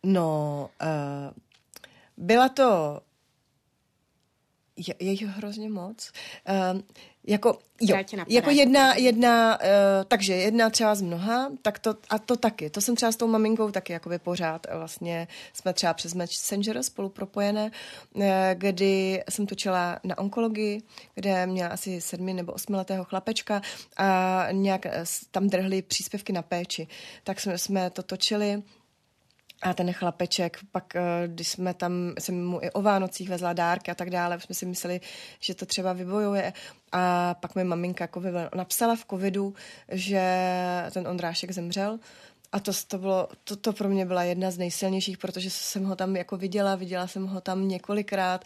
[0.03, 1.33] No, uh,
[2.17, 3.01] byla to
[4.77, 6.11] je, je jich hrozně moc.
[6.73, 6.81] Uh,
[7.27, 7.97] jako, jo,
[8.27, 9.67] jako jedna, jedna uh,
[10.07, 12.69] takže jedna třeba z mnoha, tak to, a to taky.
[12.69, 14.67] To jsem třeba s tou maminkou taky jakoby pořád.
[14.73, 17.71] Vlastně jsme třeba přes Messenger spolu propojené,
[18.13, 18.23] uh,
[18.53, 20.81] kdy jsem točila na onkologii,
[21.15, 23.61] kde měla asi sedmi nebo osmiletého chlapečka
[23.97, 24.85] a nějak
[25.31, 26.87] tam drhly příspěvky na péči.
[27.23, 28.63] Tak jsme, jsme to točili
[29.61, 33.91] a ten chlapeček, pak eh, když jsme tam, jsem mu i o Vánocích vezla dárky
[33.91, 35.01] a tak dále, jsme si mysleli,
[35.39, 36.53] že to třeba vybojuje.
[36.91, 38.21] A pak mi maminka jako
[38.55, 39.53] napsala v covidu,
[39.91, 40.23] že
[40.91, 41.99] ten Ondrášek zemřel.
[42.51, 45.95] A to, to, bylo, to, to pro mě byla jedna z nejsilnějších, protože jsem ho
[45.95, 48.45] tam jako viděla, viděla jsem ho tam několikrát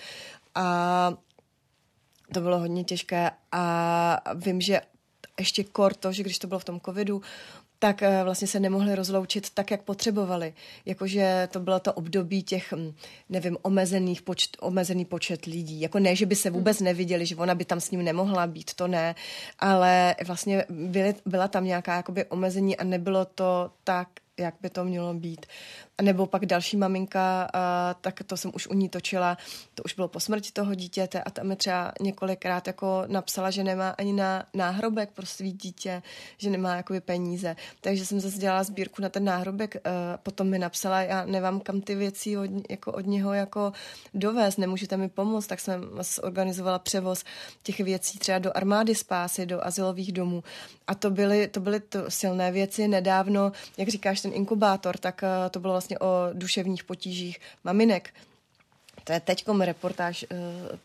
[0.55, 1.13] a
[2.33, 4.81] to bylo hodně těžké a vím, že
[5.39, 7.21] ještě kor to, že když to bylo v tom covidu,
[7.83, 10.53] tak eh, vlastně se nemohli rozloučit tak, jak potřebovali.
[10.85, 12.93] Jakože to bylo to období těch, hm,
[13.29, 15.81] nevím, omezených počt, omezený počet lidí.
[15.81, 16.85] Jako ne, že by se vůbec hmm.
[16.85, 19.15] neviděli, že ona by tam s ním nemohla být, to ne,
[19.59, 24.07] ale vlastně byly, byla tam nějaká jakoby omezení a nebylo to tak,
[24.37, 25.45] jak by to mělo být.
[26.01, 29.37] Nebo pak další maminka, a, tak to jsem už u ní točila,
[29.75, 33.63] to už bylo po smrti toho dítěte a tam mi třeba několikrát jako napsala, že
[33.63, 36.01] nemá ani na náhrobek pro svý dítě,
[36.37, 37.55] že nemá jakoby peníze.
[37.81, 41.81] Takže jsem zase dělala sbírku na ten náhrobek, a potom mi napsala, já nevám, kam
[41.81, 43.73] ty věci od, jako od něho jako
[44.13, 45.83] dovést, nemůžete mi pomoct, tak jsem
[46.21, 47.23] organizovala převoz
[47.63, 50.43] těch věcí třeba do armády spásy, do asilových domů.
[50.87, 52.87] A to byly, to byly to silné věci.
[52.87, 58.13] Nedávno, jak říkáš, ten inkubátor, tak to bylo vlastně o duševních potížích maminek.
[59.03, 60.37] To je teďkom reportáž uh,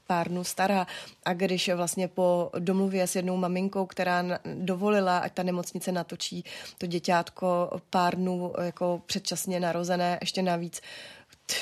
[0.06, 0.86] pár dnů stará
[1.24, 6.44] a když vlastně po domluvě s jednou maminkou, která dovolila, ať ta nemocnice natočí
[6.78, 10.80] to děťátko pár dnů jako předčasně narozené, ještě navíc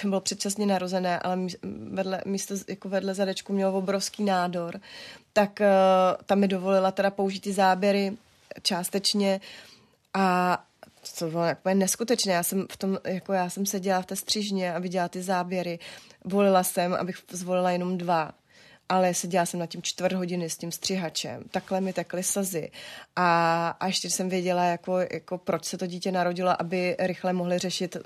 [0.04, 1.38] bylo předčasně narozené, ale
[1.92, 4.80] vedle, místo, jako vedle zadečku mělo obrovský nádor,
[5.32, 5.66] tak uh,
[6.26, 8.12] tam mi dovolila teda použít ty záběry
[8.62, 9.40] částečně
[10.14, 10.58] a
[11.18, 12.32] to bylo jako neskutečné.
[12.32, 15.78] Já jsem v tom, jako já jsem seděla v té střižně a viděla ty záběry.
[16.24, 18.32] Volila jsem, abych zvolila jenom dva
[18.88, 22.70] ale seděla jsem na tím čtvrt hodiny s tím střihačem, takhle mi tekly slzy
[23.16, 27.58] a, a ještě jsem věděla, jako, jako proč se to dítě narodilo, aby rychle mohli
[27.58, 27.96] řešit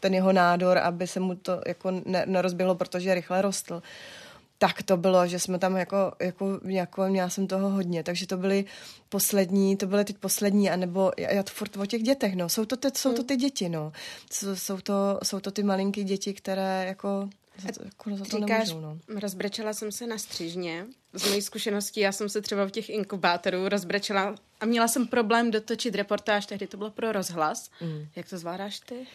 [0.00, 3.82] ten jeho nádor, aby se mu to jako nerozběhlo, protože rychle rostl
[4.66, 8.36] tak to bylo, že jsme tam jako, jako, jako měla jsem toho hodně, takže to
[8.36, 8.64] byly
[9.08, 12.64] poslední, to byly teď poslední, anebo já, já to furt o těch dětech, no, jsou
[12.64, 13.92] to, ty, jsou to ty děti, no,
[14.54, 17.28] jsou to, jsou to ty malinké děti, které jako
[17.84, 19.20] jako za to Říkáš, nemůžou, no.
[19.20, 20.86] rozbrečela jsem se na střižně.
[21.12, 25.50] Z mojí zkušeností, já jsem se třeba v těch inkubátorů rozbrečela a měla jsem problém
[25.50, 27.70] dotočit reportáž, tehdy to bylo pro rozhlas.
[27.80, 28.06] Mm.
[28.16, 29.06] Jak to zvládáš ty?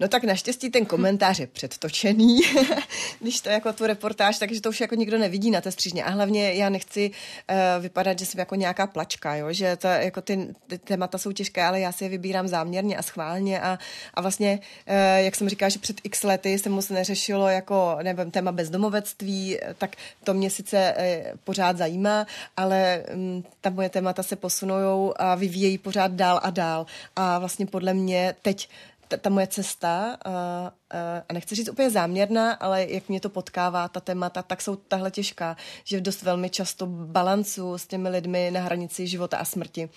[0.00, 2.40] No tak naštěstí ten komentář je předtočený,
[3.20, 6.04] když to jako tu reportáž, takže to už jako nikdo nevidí na té střížně.
[6.04, 9.52] A hlavně já nechci uh, vypadat, že jsem jako nějaká plačka, jo?
[9.52, 13.02] že to, jako ty, ty témata jsou těžké, ale já si je vybírám záměrně a
[13.02, 13.78] schválně a,
[14.14, 14.94] a vlastně, uh,
[15.24, 19.96] jak jsem říkala, že před x lety se moc neřešilo jako, nevím, téma bezdomovectví, tak
[20.24, 22.26] to mě sice uh, pořád zajímá,
[22.56, 26.86] ale um, ta moje témata se posunou a vyvíjejí pořád dál a dál.
[27.16, 28.68] A vlastně podle mě teď
[29.08, 30.98] ta, ta moje cesta, uh, uh,
[31.28, 35.10] a nechci říct úplně záměrná, ale jak mě to potkává, ta témata, tak jsou tahle
[35.10, 39.88] těžká, že dost velmi často balancu s těmi lidmi na hranici života a smrti.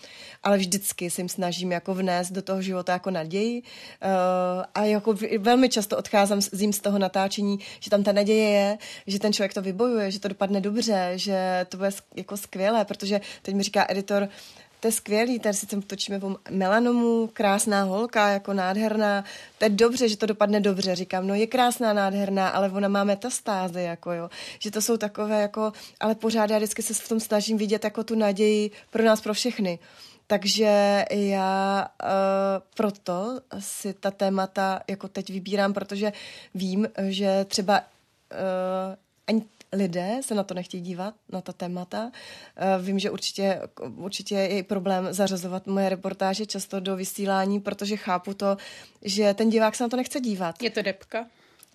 [0.43, 3.64] Ale vždycky se jim snažím jako vnést do toho života jako naději
[4.74, 9.20] a jako velmi často odcházím z, z toho natáčení, že tam ta naděje je, že
[9.20, 13.55] ten člověk to vybojuje, že to dopadne dobře, že to bude jako skvělé, protože teď
[13.55, 14.30] mi říká editor,
[14.82, 19.24] to je skvělý, tady si tam točíme po melanomu, krásná holka, jako nádherná,
[19.58, 23.04] to je dobře, že to dopadne dobře, říkám, no je krásná, nádherná, ale ona má
[23.04, 24.30] metastázy, jako jo,
[24.60, 28.04] že to jsou takové, jako, ale pořád já vždycky se v tom snažím vidět jako
[28.04, 29.80] tu naději pro nás, pro všechny.
[30.28, 32.10] Takže já uh,
[32.76, 36.14] proto si ta témata jako teď vybírám, protože
[36.56, 38.96] vím, že třeba uh,
[39.28, 39.42] ani
[39.74, 42.12] lidé se na to nechtějí dívat, na ta témata.
[42.56, 43.62] Eh, vím, že určitě,
[43.96, 48.58] určitě je problém zařazovat moje reportáže často do vysílání, protože chápu to,
[49.02, 50.64] že ten divák se na to nechce dívat.
[50.64, 51.26] Je to depka?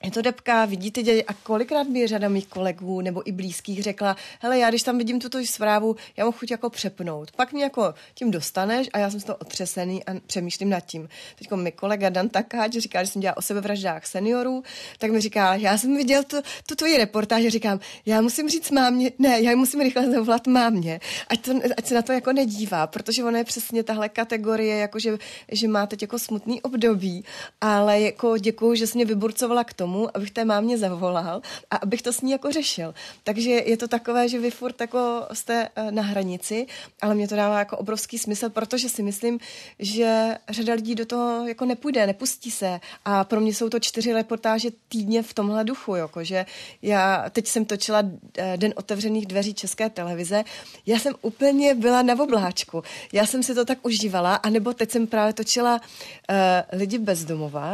[0.05, 4.17] Je to depka, vidíte děj a kolikrát mi řada mých kolegů nebo i blízkých řekla,
[4.41, 7.31] hele, já když tam vidím tuto zprávu, já mám chuť jako přepnout.
[7.33, 11.09] Pak mě jako tím dostaneš a já jsem z toho otřesený a přemýšlím nad tím.
[11.39, 14.63] Teď mi kolega Dan Takáč říká, že jsem dělal o sebevraždách seniorů,
[14.99, 16.37] tak mi říká, já jsem viděl tu,
[16.67, 21.01] tu tvoji reportáž a říkám, já musím říct mámě, ne, já musím rychle zavolat mámě,
[21.29, 24.99] ať, to, ať se na to jako nedívá, protože ono je přesně tahle kategorie, jako
[24.99, 25.19] že,
[25.53, 27.25] že má teď jako smutný období,
[27.61, 31.77] ale jako děkuju, že jsi mě vyburcovala k tomu, tomu, abych té mámě zavolal a
[31.77, 32.95] abych to s ní jako řešil.
[33.25, 36.67] Takže je to takové, že vy furt jako jste eh, na hranici,
[37.03, 39.39] ale mě to dává jako obrovský smysl, protože si myslím,
[39.79, 44.13] že řada lidí do toho jako nepůjde, nepustí se a pro mě jsou to čtyři
[44.13, 46.47] reportáže týdně v tomhle duchu, jako, že
[46.83, 50.45] já teď jsem točila eh, Den otevřených dveří České televize,
[50.87, 52.83] já jsem úplně byla na obláčku.
[53.13, 57.73] Já jsem si to tak užívala, anebo teď jsem právě točila uh, lidi bezdomová.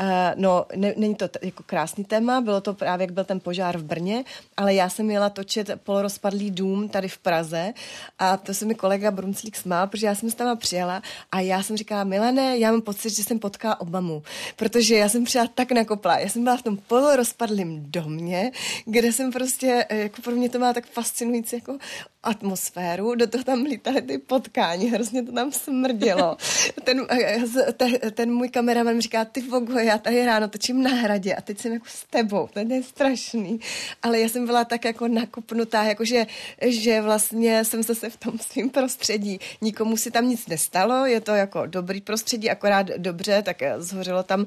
[0.00, 3.40] Uh, no, ne, není to t- jako krásný téma, bylo to právě, jak byl ten
[3.40, 4.24] požár v Brně,
[4.56, 7.72] ale já jsem měla točit polorozpadlý dům tady v Praze
[8.18, 11.02] a to se mi kolega Brunclík smál, protože já jsem se tam přijela
[11.32, 14.22] a já jsem říkala, Milane, já mám pocit, že jsem potkala Obamu,
[14.56, 16.18] protože já jsem přijela tak nakopla.
[16.18, 18.52] Já jsem byla v tom polorozpadlém domě,
[18.84, 21.78] kde jsem prostě, eh, jako pro mě to má tak fascinující jako
[22.24, 26.36] atmosféru, do toho tam lítaly ty potkání, hrozně to tam smrdělo.
[26.84, 31.34] Ten, eh, ten, ten můj kameraman říká, ty vogo, já tady ráno točím na hradě
[31.34, 33.60] a teď jsem jako s tebou, to je strašný.
[34.02, 36.26] Ale já jsem byla tak jako nakopnutá, jakože,
[36.62, 39.38] že vlastně jsem zase v tom svém prostředí.
[39.60, 44.40] Nikomu si tam nic nestalo, je to jako dobrý prostředí, akorát dobře, tak zhořelo tam
[44.40, 44.46] uh,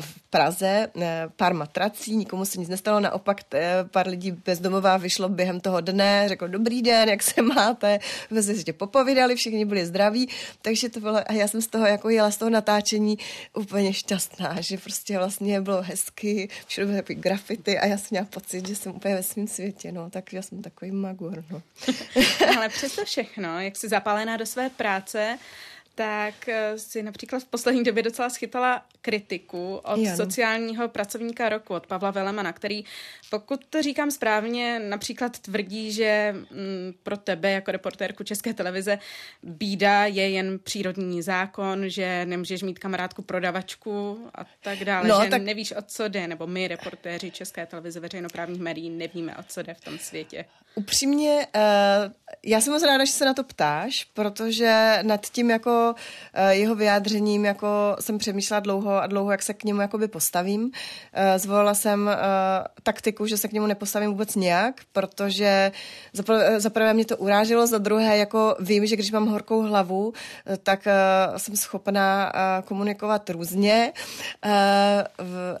[0.00, 1.02] v Praze uh,
[1.36, 6.24] pár matrací, nikomu se nic nestalo, naopak uh, pár lidí bezdomová vyšlo během toho dne,
[6.28, 10.28] řekl dobrý den, jak se máte, jsme si tě popovídali, všichni byli zdraví,
[10.62, 13.18] takže to bylo, a já jsem z toho jako jela z toho natáčení
[13.54, 15.82] úplně šťastná, že prostě vlastně bylo
[16.22, 19.46] hezky, všude byly takový grafity a já jsem měla pocit, že jsem úplně ve svém
[19.46, 21.62] světě, no, tak já jsem takový magur, no.
[22.56, 25.38] Ale přesto všechno, jak jsi zapálená do své práce,
[25.94, 30.16] tak eh, si například v poslední době docela schytala kritiku od Jan.
[30.16, 32.84] sociálního pracovníka roku, od Pavla Velemana, který,
[33.30, 38.98] pokud to říkám správně, například tvrdí, že mm, pro tebe jako reportérku České televize
[39.42, 45.30] bída je jen přírodní zákon, že nemůžeš mít kamarádku prodavačku a tak dále, no, že
[45.30, 45.42] tak...
[45.42, 49.74] nevíš, o co jde, nebo my, reportéři České televize, veřejnoprávních médií, nevíme, o co jde
[49.74, 50.44] v tom světě.
[50.74, 52.12] Upřímně, uh,
[52.44, 55.94] já jsem moc ráda, že se na to ptáš, protože nad tím jako
[56.34, 60.70] Eh, jeho vyjádřením jako jsem přemýšlela dlouho a dlouho, jak se k němu jakoby postavím.
[61.12, 62.16] Eh, zvolila jsem eh,
[62.82, 65.72] taktiku, že se k němu nepostavím vůbec nějak, protože
[66.56, 70.12] za prvé mě to uráželo, za druhé jako vím, že když mám horkou hlavu,
[70.62, 70.88] tak
[71.36, 72.32] jsem schopná
[72.64, 73.92] komunikovat různě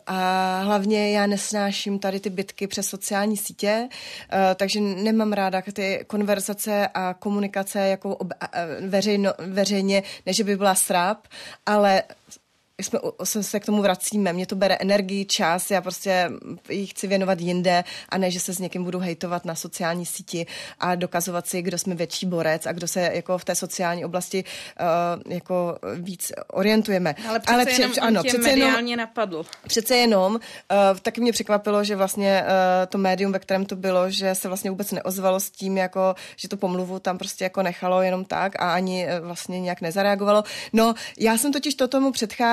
[0.06, 3.88] a hlavně já nesnáším tady ty bitky přes sociální sítě,
[4.56, 8.18] takže nemám ráda ty konverzace a komunikace jako
[8.88, 11.26] veřejno, veřejně než by byla sráp,
[11.66, 12.02] ale
[12.80, 14.32] jsme, jsme se k tomu vracíme.
[14.32, 16.30] Mě to bere energii, čas, já prostě
[16.68, 20.46] ji chci věnovat jinde a ne, že se s někým budu hejtovat na sociální síti
[20.78, 24.44] a dokazovat si, kdo jsme větší borec a kdo se jako v té sociální oblasti
[25.24, 27.14] uh, jako víc orientujeme.
[27.28, 29.44] Ale přece Ale pře- jenom ano, přece jenom, napadl.
[29.66, 30.40] Přece jenom, uh,
[31.02, 34.70] taky mě překvapilo, že vlastně uh, to médium, ve kterém to bylo, že se vlastně
[34.70, 38.74] vůbec neozvalo s tím, jako, že to pomluvu tam prostě jako nechalo jenom tak a
[38.74, 40.44] ani uh, vlastně nějak nezareagovalo.
[40.72, 42.12] No, já jsem totiž to tomu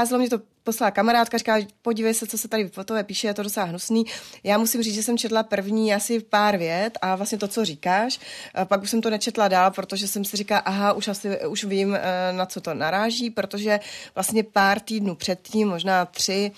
[0.10, 3.34] předcházelo, mě to poslala kamarádka, říká, podívej se, co se tady v tové píše, je
[3.34, 4.06] to docela hnusný.
[4.44, 8.20] Já musím říct, že jsem četla první asi pár vět a vlastně to, co říkáš.
[8.66, 11.96] Pak už jsem to nečetla dál, protože jsem si říkala, aha, už asi už vím,
[11.96, 13.80] eh, na co to naráží, protože
[14.16, 16.52] vlastně pár týdnů předtím, možná tři,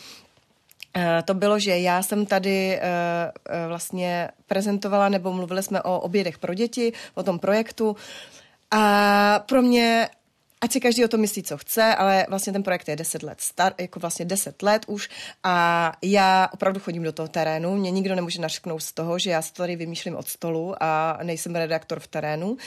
[0.96, 3.32] eh, to bylo, že já jsem tady eh,
[3.68, 7.96] vlastně prezentovala nebo mluvili jsme o obědech pro děti, o tom projektu.
[8.72, 10.10] A pro mě
[10.62, 13.42] ať si každý o to myslí, co chce, ale vlastně ten projekt je 10 let
[13.42, 15.10] star, jako vlastně 10 let už.
[15.44, 19.42] A já opravdu chodím do toho terénu, mě nikdo nemůže našknout z toho, že já
[19.42, 22.50] se tady vymýšlím od stolu a nejsem redaktor v terénu.
[22.52, 22.58] Uh,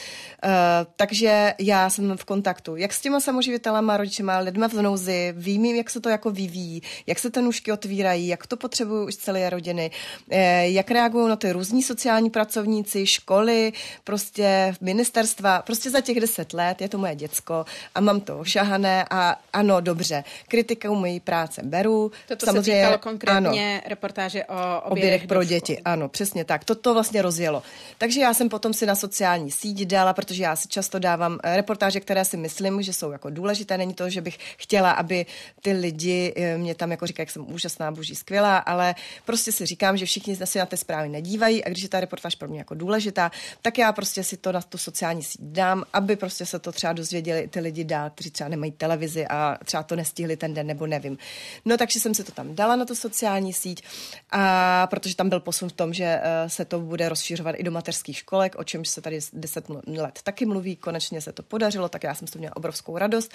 [0.96, 5.90] takže já jsem v kontaktu jak s těma samoživitelama, rodičema, lidma v nouzi, vím, jak
[5.90, 9.90] se to jako vyvíjí, jak se ty nůžky otvírají, jak to potřebují už celé rodiny,
[10.30, 13.72] uh, jak reagují na ty různí sociální pracovníci, školy,
[14.04, 17.64] prostě ministerstva, prostě za těch 10 let je to moje děcko
[17.94, 22.12] a mám to ošahané a ano, dobře, kritikou mojí práce beru.
[22.28, 25.78] Toto Samozřejmě, se týkalo konkrétně ano, reportáže o obědech pro děti.
[25.84, 26.64] Ano, přesně tak.
[26.64, 27.62] Toto vlastně rozjelo.
[27.98, 31.56] Takže já jsem potom si na sociální síť dala, protože já si často dávám eh,
[31.56, 33.78] reportáže, které si myslím, že jsou jako důležité.
[33.78, 35.26] Není to, že bych chtěla, aby
[35.62, 39.66] ty lidi eh, mě tam jako říkají, jak jsem úžasná, boží, skvělá, ale prostě si
[39.66, 42.58] říkám, že všichni si na ty zprávy nedívají a když je ta reportáž pro mě
[42.58, 43.30] jako důležitá,
[43.62, 46.92] tak já prostě si to na tu sociální síť dám, aby prostě se to třeba
[46.92, 50.66] dozvěděli ty lidi lidi dát, kteří třeba nemají televizi a třeba to nestihli ten den,
[50.66, 51.18] nebo nevím.
[51.64, 53.82] No takže jsem si to tam dala na tu sociální síť,
[54.30, 57.70] a protože tam byl posun v tom, že uh, se to bude rozšiřovat i do
[57.70, 62.04] mateřských školek, o čemž se tady 10 let taky mluví, konečně se to podařilo, tak
[62.04, 63.32] já jsem s měla obrovskou radost.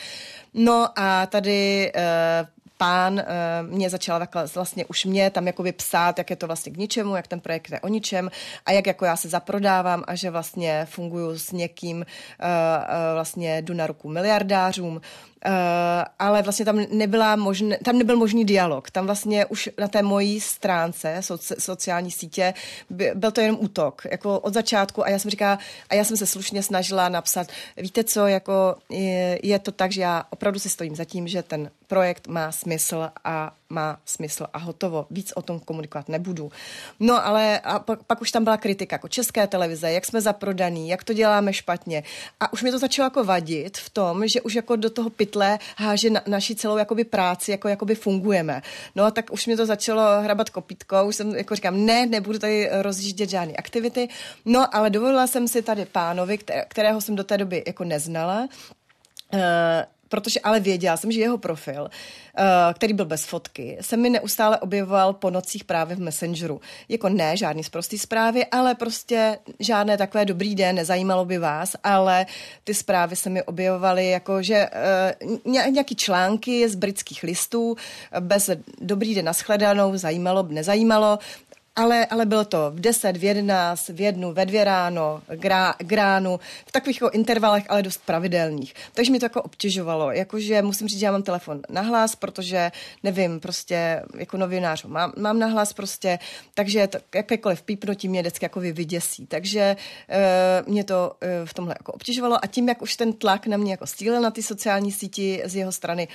[0.54, 2.48] No a tady uh,
[2.80, 6.72] pán uh, mě začal takhle vlastně už mě tam jakoby psát, jak je to vlastně
[6.72, 8.32] k ničemu, jak ten projekt je o ničem
[8.66, 12.06] a jak jako já se zaprodávám a že vlastně funguju s někým, uh, uh,
[13.14, 15.02] vlastně jdu na ruku miliardářům.
[15.46, 15.52] Uh,
[16.20, 18.92] ale vlastně tam, nebyla možné, tam nebyl možný dialog.
[18.92, 22.54] Tam vlastně už na té mojí stránce soci, sociální sítě
[22.90, 25.60] by, byl to jenom útok, jako od začátku a já jsem říkala,
[25.90, 30.02] a já jsem se slušně snažila napsat, víte co, jako je, je to tak, že
[30.02, 34.58] já opravdu si stojím za tím, že ten projekt má smysl a má smysl a
[34.58, 35.06] hotovo.
[35.12, 36.52] Víc o tom komunikovat nebudu.
[37.00, 40.90] No ale a pak, pak už tam byla kritika jako české televize, jak jsme zaprodaný,
[40.90, 42.04] jak to děláme špatně.
[42.40, 45.60] A už mi to začalo jako vadit v tom, že už jako do toho pytle
[45.78, 48.62] háže na, naši celou jakoby práci, jako jakoby fungujeme.
[48.96, 52.40] No a tak už mi to začalo hrabat kopítkou, už jsem jako říkám, ne, nebudu
[52.40, 54.08] tady rozjíždět žádné aktivity.
[54.46, 58.48] No ale dovolila jsem si tady pánovi, kterého jsem do té doby jako neznala,
[59.34, 59.40] uh,
[60.10, 62.44] protože ale věděla jsem, že jeho profil, eh,
[62.74, 66.62] který byl bez fotky, se mi neustále objevoval po nocích právě v Messengeru.
[66.90, 72.26] Jako ne, žádný zprostý zprávy, ale prostě žádné takové dobrý den, nezajímalo by vás, ale
[72.64, 74.70] ty zprávy se mi objevovaly jako, že
[75.46, 77.76] uh, nějaký články z britských listů
[78.20, 78.50] bez
[78.82, 81.20] dobrý den nashledanou, zajímalo, nezajímalo,
[81.80, 86.40] ale, ale bylo to v 10, v 11, v jednu, ve dvě ráno, grá, gránu,
[86.66, 88.74] v takových jako intervalech, ale dost pravidelných.
[88.94, 92.72] Takže mi to jako obtěžovalo, jakože musím říct, že já mám telefon na hlas, protože
[93.04, 96.20] nevím, prostě jako novinář mám, mám na hlas prostě,
[96.54, 99.26] takže to, jakékoliv pípnutí mě vždycky jako vyděsí.
[99.28, 99.76] Takže
[100.10, 103.58] e, mě to e, v tomhle jako obtěžovalo a tím, jak už ten tlak na
[103.58, 106.08] mě jako stílel na ty sociální síti z jeho strany,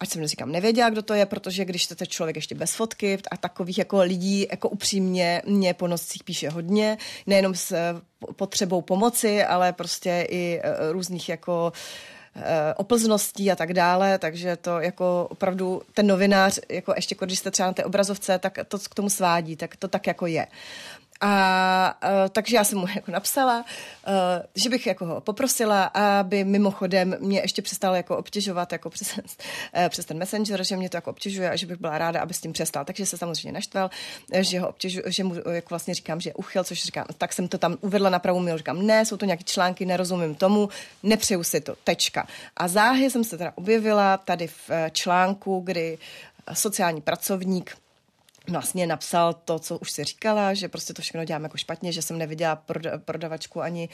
[0.00, 3.36] ať jsem říkám, nevěděla, kdo to je, protože když to člověk ještě bez fotky a
[3.36, 7.94] takových jako lidí jako upřímně mě po nocích píše hodně, nejenom s eh,
[8.36, 11.72] potřebou pomoci, ale prostě i eh, různých jako
[12.36, 17.50] eh, oplzností a tak dále, takže to jako opravdu ten novinář, jako ještě když jste
[17.50, 20.46] třeba na té obrazovce, tak to k tomu svádí, tak to tak jako je.
[21.26, 24.12] A uh, takže já jsem mu jako napsala, uh,
[24.54, 29.22] že bych jako ho poprosila, aby mimochodem mě ještě přestal jako obtěžovat jako přes, uh,
[29.88, 32.40] přes ten messenger, že mě to jako obtěžuje a že bych byla ráda, aby s
[32.40, 32.84] tím přestal.
[32.84, 33.90] Takže se samozřejmě naštval,
[34.40, 37.48] že ho obtěžu, že mu jako vlastně říkám, že je uchyl, což říkám, tak jsem
[37.48, 38.58] to tam uvedla na pravou míru.
[38.58, 40.68] Říkám, ne, jsou to nějaké články, nerozumím tomu,
[41.02, 42.26] nepřeju si to, tečka.
[42.56, 45.98] A záhy jsem se teda objevila tady v článku, kdy
[46.52, 47.76] sociální pracovník
[48.48, 52.02] vlastně napsal to, co už si říkala, že prostě to všechno dělám jako špatně, že
[52.02, 53.88] jsem neviděla proda- prodavačku ani,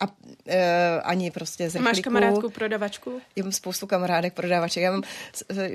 [0.00, 0.04] a,
[0.46, 1.84] e, ani prostě zrchlíku.
[1.84, 3.20] Máš kamarádku prodavačku?
[3.36, 4.82] Já mám spoustu kamarádek prodavaček.
[4.82, 5.02] Já mám,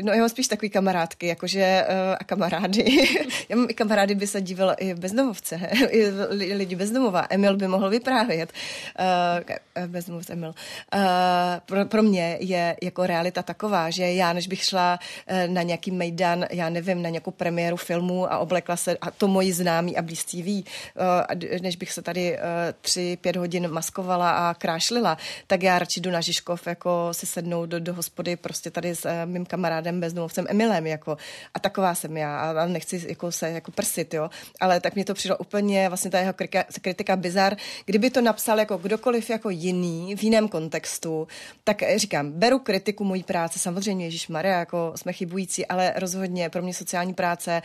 [0.01, 3.07] no, já mám spíš takový kamarádky, jakože e, a kamarády.
[3.49, 5.55] já mám i kamarády, by se divil i bezdomovce,
[5.89, 6.09] i
[6.53, 7.27] lidi bezdomova.
[7.29, 8.53] Emil by mohl vyprávět.
[8.99, 10.49] Uh, bezdomovce Emil.
[10.49, 11.01] Uh,
[11.65, 14.99] pro, pro mě je jako realita taková, že já, než bych šla
[15.47, 19.27] na nějaký mejdan, já nevím, na nějakou premiéru filmu, domů a oblekla se, a to
[19.27, 20.65] moji známí a blízcí ví,
[21.43, 22.39] eh, než bych se tady eh,
[22.81, 27.65] tři, pět hodin maskovala a krášlila, tak já radši jdu na Žižkov jako si sednout
[27.65, 31.17] do, do hospody prostě tady s eh, mým kamarádem bezdomovcem Emilem, jako.
[31.53, 34.29] A taková jsem já a nechci jako se jako prsit, jo.
[34.59, 37.55] Ale tak mě to přišlo úplně vlastně ta jeho kritika, kritika bizar.
[37.85, 41.27] Kdyby to napsal jako kdokoliv jako jiný v jiném kontextu,
[41.63, 46.61] tak říkám, beru kritiku mojí práce, samozřejmě Ježíš Maria, jako jsme chybující, ale rozhodně pro
[46.61, 47.61] mě sociální práce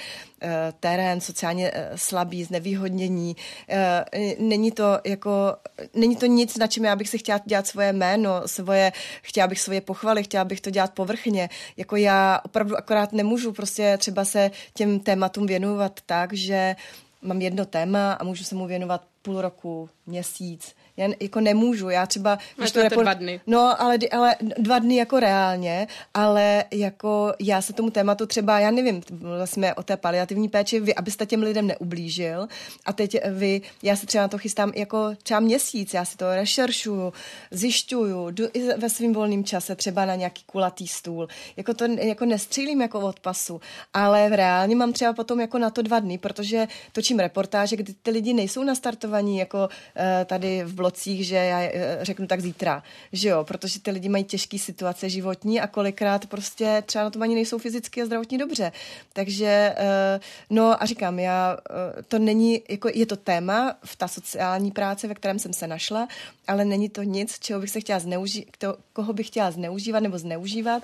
[0.80, 3.36] terén sociálně eh, slabý, znevýhodnění.
[3.68, 4.04] Eh,
[4.38, 5.56] není to jako,
[5.94, 9.60] není to nic, na čem já bych si chtěla dělat svoje jméno, svoje, chtěla bych
[9.60, 11.48] svoje pochvaly, chtěla bych to dělat povrchně.
[11.76, 16.76] Jako já opravdu akorát nemůžu prostě třeba se těm tématům věnovat tak, že
[17.22, 22.06] mám jedno téma a můžu se mu věnovat půl roku, měsíc, já jako nemůžu, já
[22.06, 22.38] třeba...
[22.56, 23.40] Když to, to dva dny.
[23.46, 28.70] No, ale, ale dva dny jako reálně, ale jako já se tomu tématu třeba, já
[28.70, 29.02] nevím,
[29.44, 32.48] jsme o té paliativní péči, vy, abyste těm lidem neublížil
[32.86, 36.34] a teď vy, já se třeba na to chystám jako třeba měsíc, já si to
[36.34, 37.12] rešeršuju,
[37.50, 42.24] zjišťuju, jdu i ve svým volném čase třeba na nějaký kulatý stůl, jako to jako
[42.24, 43.60] nestřílím jako od pasu,
[43.94, 48.10] ale reálně mám třeba potom jako na to dva dny, protože točím reportáže, kdy ty
[48.10, 52.82] lidi nejsou nastartovaní jako uh, tady v blogu blocích, že já eh, řeknu tak zítra,
[53.12, 57.22] že jo, protože ty lidi mají těžké situace životní a kolikrát prostě třeba na tom
[57.22, 58.72] ani nejsou fyzicky a zdravotně dobře.
[59.12, 60.20] Takže, eh,
[60.50, 65.08] no a říkám, já, eh, to není, jako je to téma v ta sociální práce,
[65.08, 66.08] ve kterém jsem se našla,
[66.46, 70.82] ale není to nic, čeho bych se chtěla zneužít, koho bych chtěla zneužívat nebo zneužívat,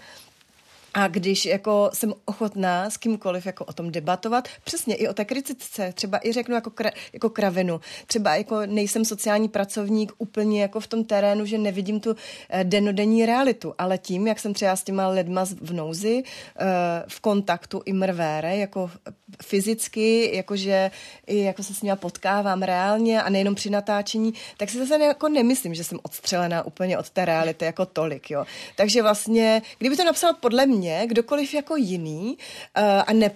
[0.94, 5.24] a když jako jsem ochotná s kýmkoliv jako o tom debatovat, přesně i o té
[5.24, 10.80] kritice, třeba i řeknu jako, kra, jako kravinu, třeba jako nejsem sociální pracovník úplně jako
[10.80, 12.16] v tom terénu, že nevidím tu
[12.50, 16.64] eh, denodenní realitu, ale tím, jak jsem třeba s těma lidma v nouzi, eh,
[17.08, 18.90] v kontaktu i mrvére, jako
[19.42, 20.90] fyzicky, jakože
[21.26, 25.28] i jako se s nimi potkávám reálně a nejenom při natáčení, tak si zase jako
[25.28, 28.44] nemyslím, že jsem odstřelená úplně od té reality jako tolik, jo.
[28.76, 32.36] Takže vlastně, kdyby to napsal podle mě, mě kdokoliv jako jiný
[32.78, 33.30] uh, a ne,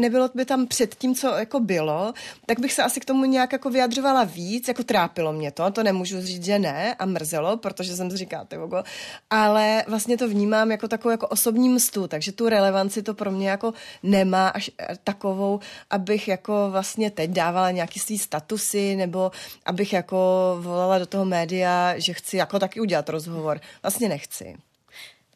[0.00, 2.12] nebylo by tam před tím, co jako bylo,
[2.46, 5.82] tak bych se asi k tomu nějak jako vyjadřovala víc, jako trápilo mě to, to
[5.82, 8.82] nemůžu říct, že ne a mrzelo, protože jsem si říkala, tyvogo,
[9.30, 13.48] ale vlastně to vnímám jako takovou jako osobní mstu, takže tu relevanci to pro mě
[13.48, 13.72] jako
[14.02, 15.60] nemá až eh, takovou,
[15.90, 19.30] abych jako vlastně teď dávala nějaký svý statusy, nebo
[19.66, 20.18] abych jako
[20.60, 23.60] volala do toho média, že chci jako taky udělat rozhovor.
[23.82, 24.69] Vlastně nechci.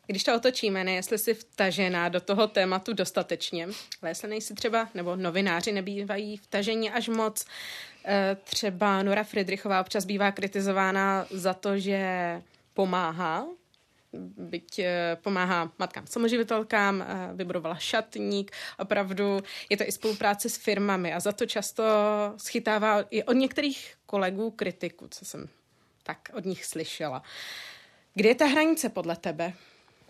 [0.06, 3.68] Když to otočíme, ne jestli jsi vtažená do toho tématu dostatečně,
[4.02, 7.44] ale jestli nejsi třeba, nebo novináři nebývají vtažení až moc,
[8.04, 12.42] eh, třeba Nora Friedrichová občas bývá kritizována za to, že
[12.74, 13.46] pomáhá,
[14.38, 19.38] byť eh, pomáhá matkám samoživitelkám, eh, vybudovala šatník, opravdu
[19.70, 21.84] je to i spolupráce s firmami a za to často
[22.36, 25.48] schytává i od některých kolegů kritiku, co jsem
[26.02, 27.22] tak od nich slyšela.
[28.14, 29.52] Kde je ta hranice podle tebe?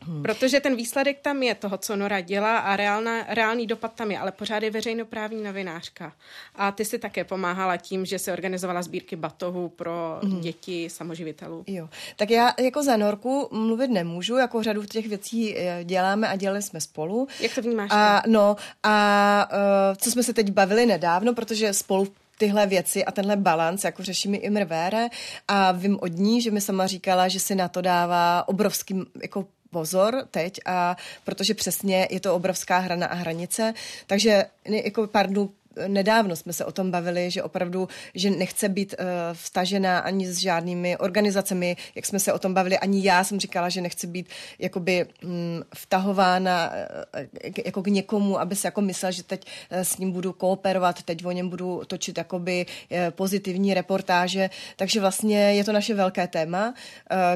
[0.07, 0.23] Hmm.
[0.23, 4.19] Protože ten výsledek tam je toho, co Nora dělá a reálna, reálný dopad tam je,
[4.19, 6.13] ale pořád je veřejnoprávní novinářka.
[6.55, 10.41] A ty si také pomáhala tím, že se organizovala sbírky batohů pro hmm.
[10.41, 11.65] děti samoživitelů.
[11.67, 16.37] Jo, tak já jako za Norku mluvit nemůžu, jako řadu těch věcí eh, děláme a
[16.37, 17.29] dělali jsme spolu.
[17.41, 17.91] Jak to vnímáš?
[17.93, 23.13] A, no, a uh, co jsme se teď bavili nedávno, protože spolu tyhle věci a
[23.13, 25.09] tenhle balans, jako řeší mi Imr Vére
[25.49, 29.47] a vím od ní, že mi sama říkala, že si na to dává obrovský jako
[29.75, 33.75] pozor teď, a protože přesně je to obrovská hrana a hranice,
[34.07, 35.51] takže jako pár dnů
[35.87, 40.39] nedávno jsme se o tom bavili, že opravdu, že nechce být uh, vstažená ani s
[40.39, 44.29] žádnými organizacemi, jak jsme se o tom bavili, ani já jsem říkala, že nechci být
[44.59, 49.99] jakoby um, vtahována uh, jako k někomu, aby se jako myslel, že teď uh, s
[49.99, 55.65] ním budu kooperovat, teď o něm budu točit jakoby uh, pozitivní reportáže, takže vlastně je
[55.65, 56.75] to naše velké téma,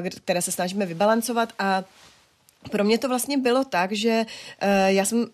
[0.01, 1.83] uh, které se snažíme vybalancovat a
[2.71, 4.25] pro mě to vlastně bylo tak, že
[4.63, 5.27] uh, já jsem uh,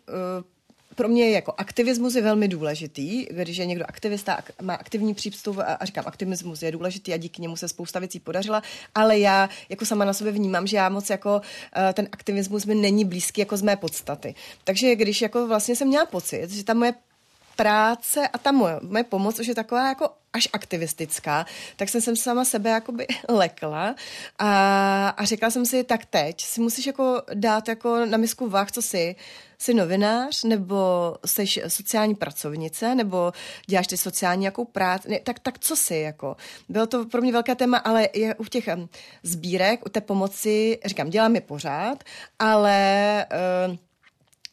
[0.96, 5.86] pro mě jako aktivismus je velmi důležitý, když je někdo aktivista, má aktivní přístup a
[5.86, 8.62] říkám, aktivismus je důležitý a díky němu se spousta věcí podařila,
[8.96, 12.76] ale já jako sama na sobě vnímám, že já moc jako uh, ten aktivismus mi
[12.76, 14.36] není blízký jako z mé podstaty.
[14.64, 16.94] Takže když jako vlastně jsem měla pocit, že ta moje
[17.56, 21.46] práce a ta moje, moje pomoc už je taková jako až aktivistická,
[21.76, 23.96] tak jsem sem sama sebe jakoby lekla
[24.40, 28.72] a, a řekla jsem si, tak teď si musíš jako dát jako na misku váh,
[28.72, 29.16] co jsi,
[29.58, 30.78] jsi novinář, nebo
[31.26, 33.32] jsi sociální pracovnice, nebo
[33.66, 36.36] děláš ty sociální jakou práci, tak, tak co jsi, jako.
[36.70, 38.70] Bylo to pro mě velké téma, ale je u těch
[39.24, 42.04] sbírek, u té pomoci, říkám, dělám je pořád,
[42.40, 43.26] ale
[43.68, 43.76] uh,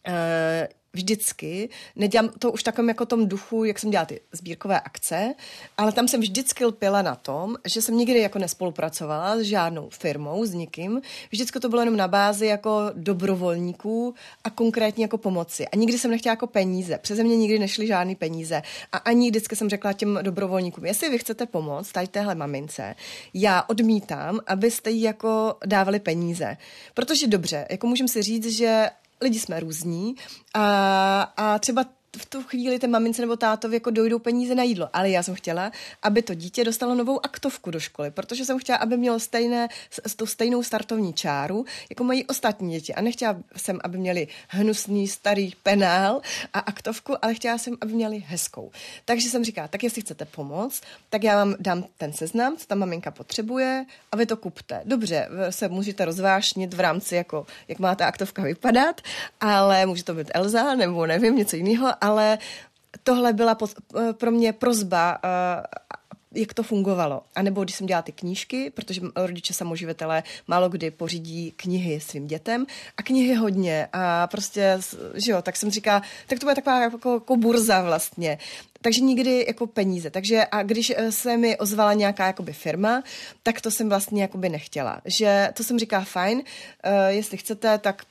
[0.08, 5.34] uh, vždycky, nedělám to už takovým jako tom duchu, jak jsem dělala ty sbírkové akce,
[5.78, 10.44] ale tam jsem vždycky lpěla na tom, že jsem nikdy jako nespolupracovala s žádnou firmou,
[10.44, 11.02] s nikým.
[11.30, 14.14] Vždycky to bylo jenom na bázi jako dobrovolníků
[14.44, 15.68] a konkrétně jako pomoci.
[15.68, 16.98] A nikdy jsem nechtěla jako peníze.
[16.98, 18.62] Přeze mě nikdy nešly žádné peníze.
[18.92, 22.94] A ani vždycky jsem řekla těm dobrovolníkům, jestli vy chcete pomoct tady téhle mamince,
[23.34, 26.56] já odmítám, abyste jí jako dávali peníze.
[26.94, 28.90] Protože dobře, jako můžeme si říct, že
[29.22, 30.14] lidi jsme různí
[30.54, 31.84] a, a třeba
[32.16, 34.88] v tu chvíli té mamince nebo tátovi jako dojdou peníze na jídlo.
[34.92, 38.78] Ale já jsem chtěla, aby to dítě dostalo novou aktovku do školy, protože jsem chtěla,
[38.78, 39.68] aby mělo stejné,
[40.06, 42.94] s tou stejnou startovní čáru, jako mají ostatní děti.
[42.94, 46.20] A nechtěla jsem, aby měli hnusný starý penál
[46.52, 48.70] a aktovku, ale chtěla jsem, aby měli hezkou.
[49.04, 52.74] Takže jsem říkala, tak jestli chcete pomoct, tak já vám dám ten seznam, co ta
[52.74, 54.82] maminka potřebuje a vy to kupte.
[54.84, 59.00] Dobře, se můžete rozvášnit v rámci, jako, jak má ta aktovka vypadat,
[59.40, 62.38] ale může to být Elza nebo nevím, něco jiného, ale
[63.02, 63.56] tohle byla
[64.12, 65.28] pro mě prozba, eh,
[66.34, 67.22] jak to fungovalo.
[67.34, 72.26] A nebo když jsem dělala ty knížky, protože rodiče samoživitelé málo kdy pořídí knihy svým
[72.26, 74.78] dětem a knihy hodně a prostě,
[75.14, 78.38] že jo, tak jsem říkala, tak to bude taková jako, jako burza vlastně.
[78.80, 80.10] Takže nikdy jako peníze.
[80.10, 83.02] Takže a když eh, se mi ozvala nějaká jakoby firma,
[83.42, 85.00] tak to jsem vlastně jakoby nechtěla.
[85.04, 88.02] Že to jsem říká fajn, uh, jestli chcete, tak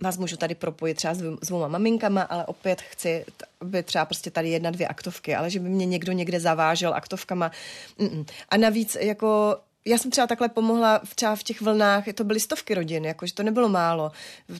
[0.00, 3.24] vás můžu tady propojit třeba s dvouma maminkama, ale opět chci,
[3.60, 7.50] aby třeba prostě tady jedna, dvě aktovky, ale že by mě někdo někde zavážel aktovkama.
[7.98, 8.26] Mm-mm.
[8.48, 9.56] A navíc jako
[9.86, 13.34] já jsem třeba takhle pomohla v, třeba v těch vlnách, to byly stovky rodin, jakože
[13.34, 14.12] to nebylo málo.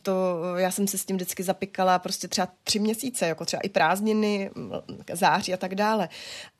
[0.02, 3.68] To, já jsem se s tím vždycky zapikala prostě třeba tři měsíce, jako třeba i
[3.68, 4.50] prázdniny,
[5.12, 6.08] září a tak dále.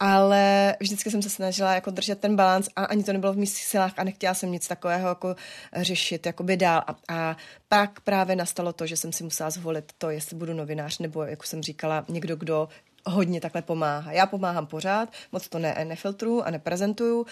[0.01, 3.51] Ale vždycky jsem se snažila jako držet ten balans a ani to nebylo v mých
[3.51, 5.37] silách a nechtěla jsem nic takového jako
[5.77, 6.83] řešit jakoby dál.
[6.87, 7.37] A, a
[7.69, 11.47] pak právě nastalo to, že jsem si musela zvolit to, jestli budu novinář nebo, jak
[11.47, 12.69] jsem říkala, někdo, kdo
[13.07, 14.13] hodně takhle pomáhá.
[14.13, 17.27] Já pomáhám pořád, moc to ne, nefiltruju a neprezentuju,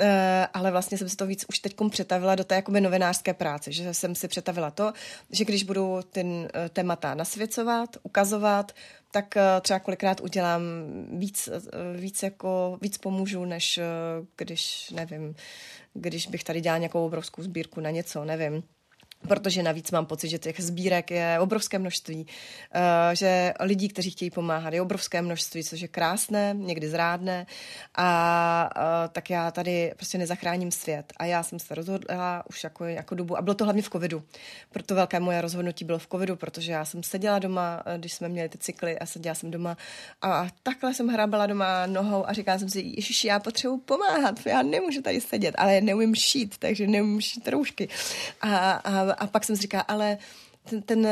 [0.00, 3.72] eh, ale vlastně jsem si to víc už teď přetavila do té jakoby novinářské práce,
[3.72, 4.92] že jsem si přetavila to,
[5.30, 8.72] že když budu ten eh, témata nasvěcovat, ukazovat,
[9.10, 10.62] tak eh, třeba kolikrát udělám
[11.18, 11.48] víc,
[11.96, 13.80] víc, jako, víc pomůžu, než
[14.36, 15.34] když, nevím,
[15.94, 18.62] když bych tady dělala nějakou obrovskou sbírku na něco, nevím
[19.28, 22.26] protože navíc mám pocit, že těch sbírek je obrovské množství,
[22.74, 27.46] eh, že lidí, kteří chtějí pomáhat, je obrovské množství, což je krásné, někdy zrádné
[27.94, 32.84] a eh, tak já tady prostě nezachráním svět a já jsem se rozhodla už jako,
[32.84, 34.22] jako dobu a bylo to hlavně v covidu.
[34.70, 38.28] Proto velké moje rozhodnutí bylo v covidu, protože já jsem seděla doma, eh, když jsme
[38.28, 39.76] měli ty cykly a seděla jsem doma
[40.22, 44.62] a takhle jsem hrábala doma nohou a říkala jsem si, ježiši, já potřebuji pomáhat, já
[44.62, 47.88] nemůžu tady sedět, ale neumím šít, takže neumím šít roušky.
[48.40, 50.18] A, a a pak jsem si říkala, ale
[50.70, 51.08] ten, ten,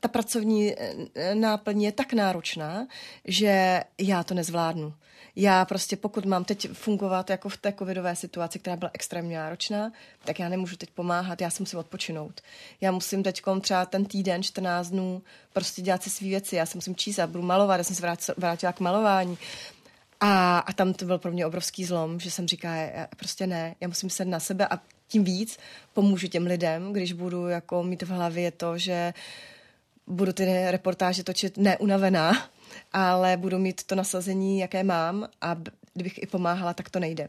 [0.00, 2.86] ta pracovní eh, náplň je tak náročná,
[3.24, 4.94] že já to nezvládnu.
[5.40, 9.92] Já prostě, pokud mám teď fungovat jako v té covidové situaci, která byla extrémně náročná,
[10.24, 12.40] tak já nemůžu teď pomáhat, já si musím odpočinout.
[12.80, 15.22] Já musím teď třeba ten týden, 14 dnů,
[15.52, 18.34] prostě dělat si své věci, já si musím číst, já budu malovat, já jsem se
[18.36, 19.38] vrátila k malování.
[20.20, 23.74] A, a tam to byl pro mě obrovský zlom, že jsem říkala, já prostě ne,
[23.80, 25.58] já musím se na sebe a tím víc
[25.92, 29.14] pomůžu těm lidem, když budu jako mít v hlavě to, že
[30.06, 32.48] budu ty reportáže točit neunavená,
[32.92, 35.56] ale budu mít to nasazení, jaké mám a
[35.94, 37.28] kdybych i pomáhala, tak to nejde.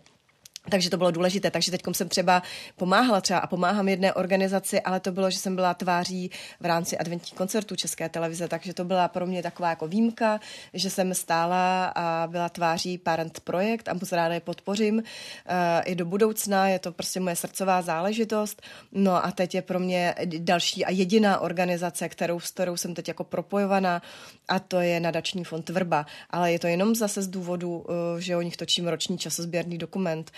[0.70, 1.52] Takže to bylo důležité.
[1.52, 2.44] Takže teď jsem třeba
[2.76, 6.98] pomáhala třeba a pomáhám jedné organizaci, ale to bylo, že jsem byla tváří v rámci
[6.98, 10.40] adventních koncertů České televize, takže to byla pro mě taková jako výjimka,
[10.74, 15.04] že jsem stála a byla tváří Parent Projekt a moc ráda je podpořím uh,
[15.86, 16.68] i do budoucna.
[16.68, 18.62] Je to prostě moje srdcová záležitost.
[18.92, 23.08] No a teď je pro mě další a jediná organizace, kterou, s kterou jsem teď
[23.08, 24.02] jako propojovaná
[24.48, 26.06] a to je nadační fond Vrba.
[26.30, 30.32] Ale je to jenom zase z důvodu, uh, že o nich točím roční časozběrný dokument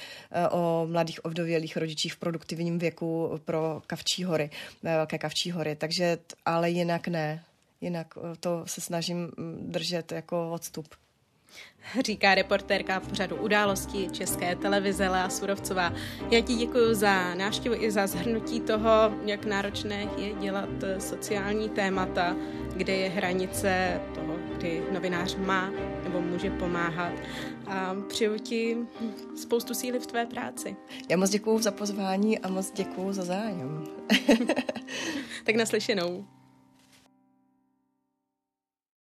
[0.52, 4.50] o mladých ovdovělých rodičích v produktivním věku pro Kavčí hory,
[4.84, 5.76] Velké Kavčí hory.
[5.76, 7.44] Takže, ale jinak ne.
[7.82, 10.88] Jinak eh, to se snažím mm, držet jako odstup.
[12.06, 15.94] Říká reportérka pořadu událostí České televize Lea Surovcová.
[16.32, 20.70] Já ti děkuji za návštěvu i za zhrnutí toho, jak náročné je dělat
[21.00, 22.36] sociální témata,
[22.76, 25.72] kde je hranice toho kdy novinář má
[26.12, 27.14] nebo může pomáhat
[27.68, 28.78] a přeju ti
[29.36, 30.76] spoustu síly v tvé práci.
[31.10, 33.84] Já moc děkuju za pozvání a moc děkuju za zájem.
[35.44, 36.26] tak naslyšenou.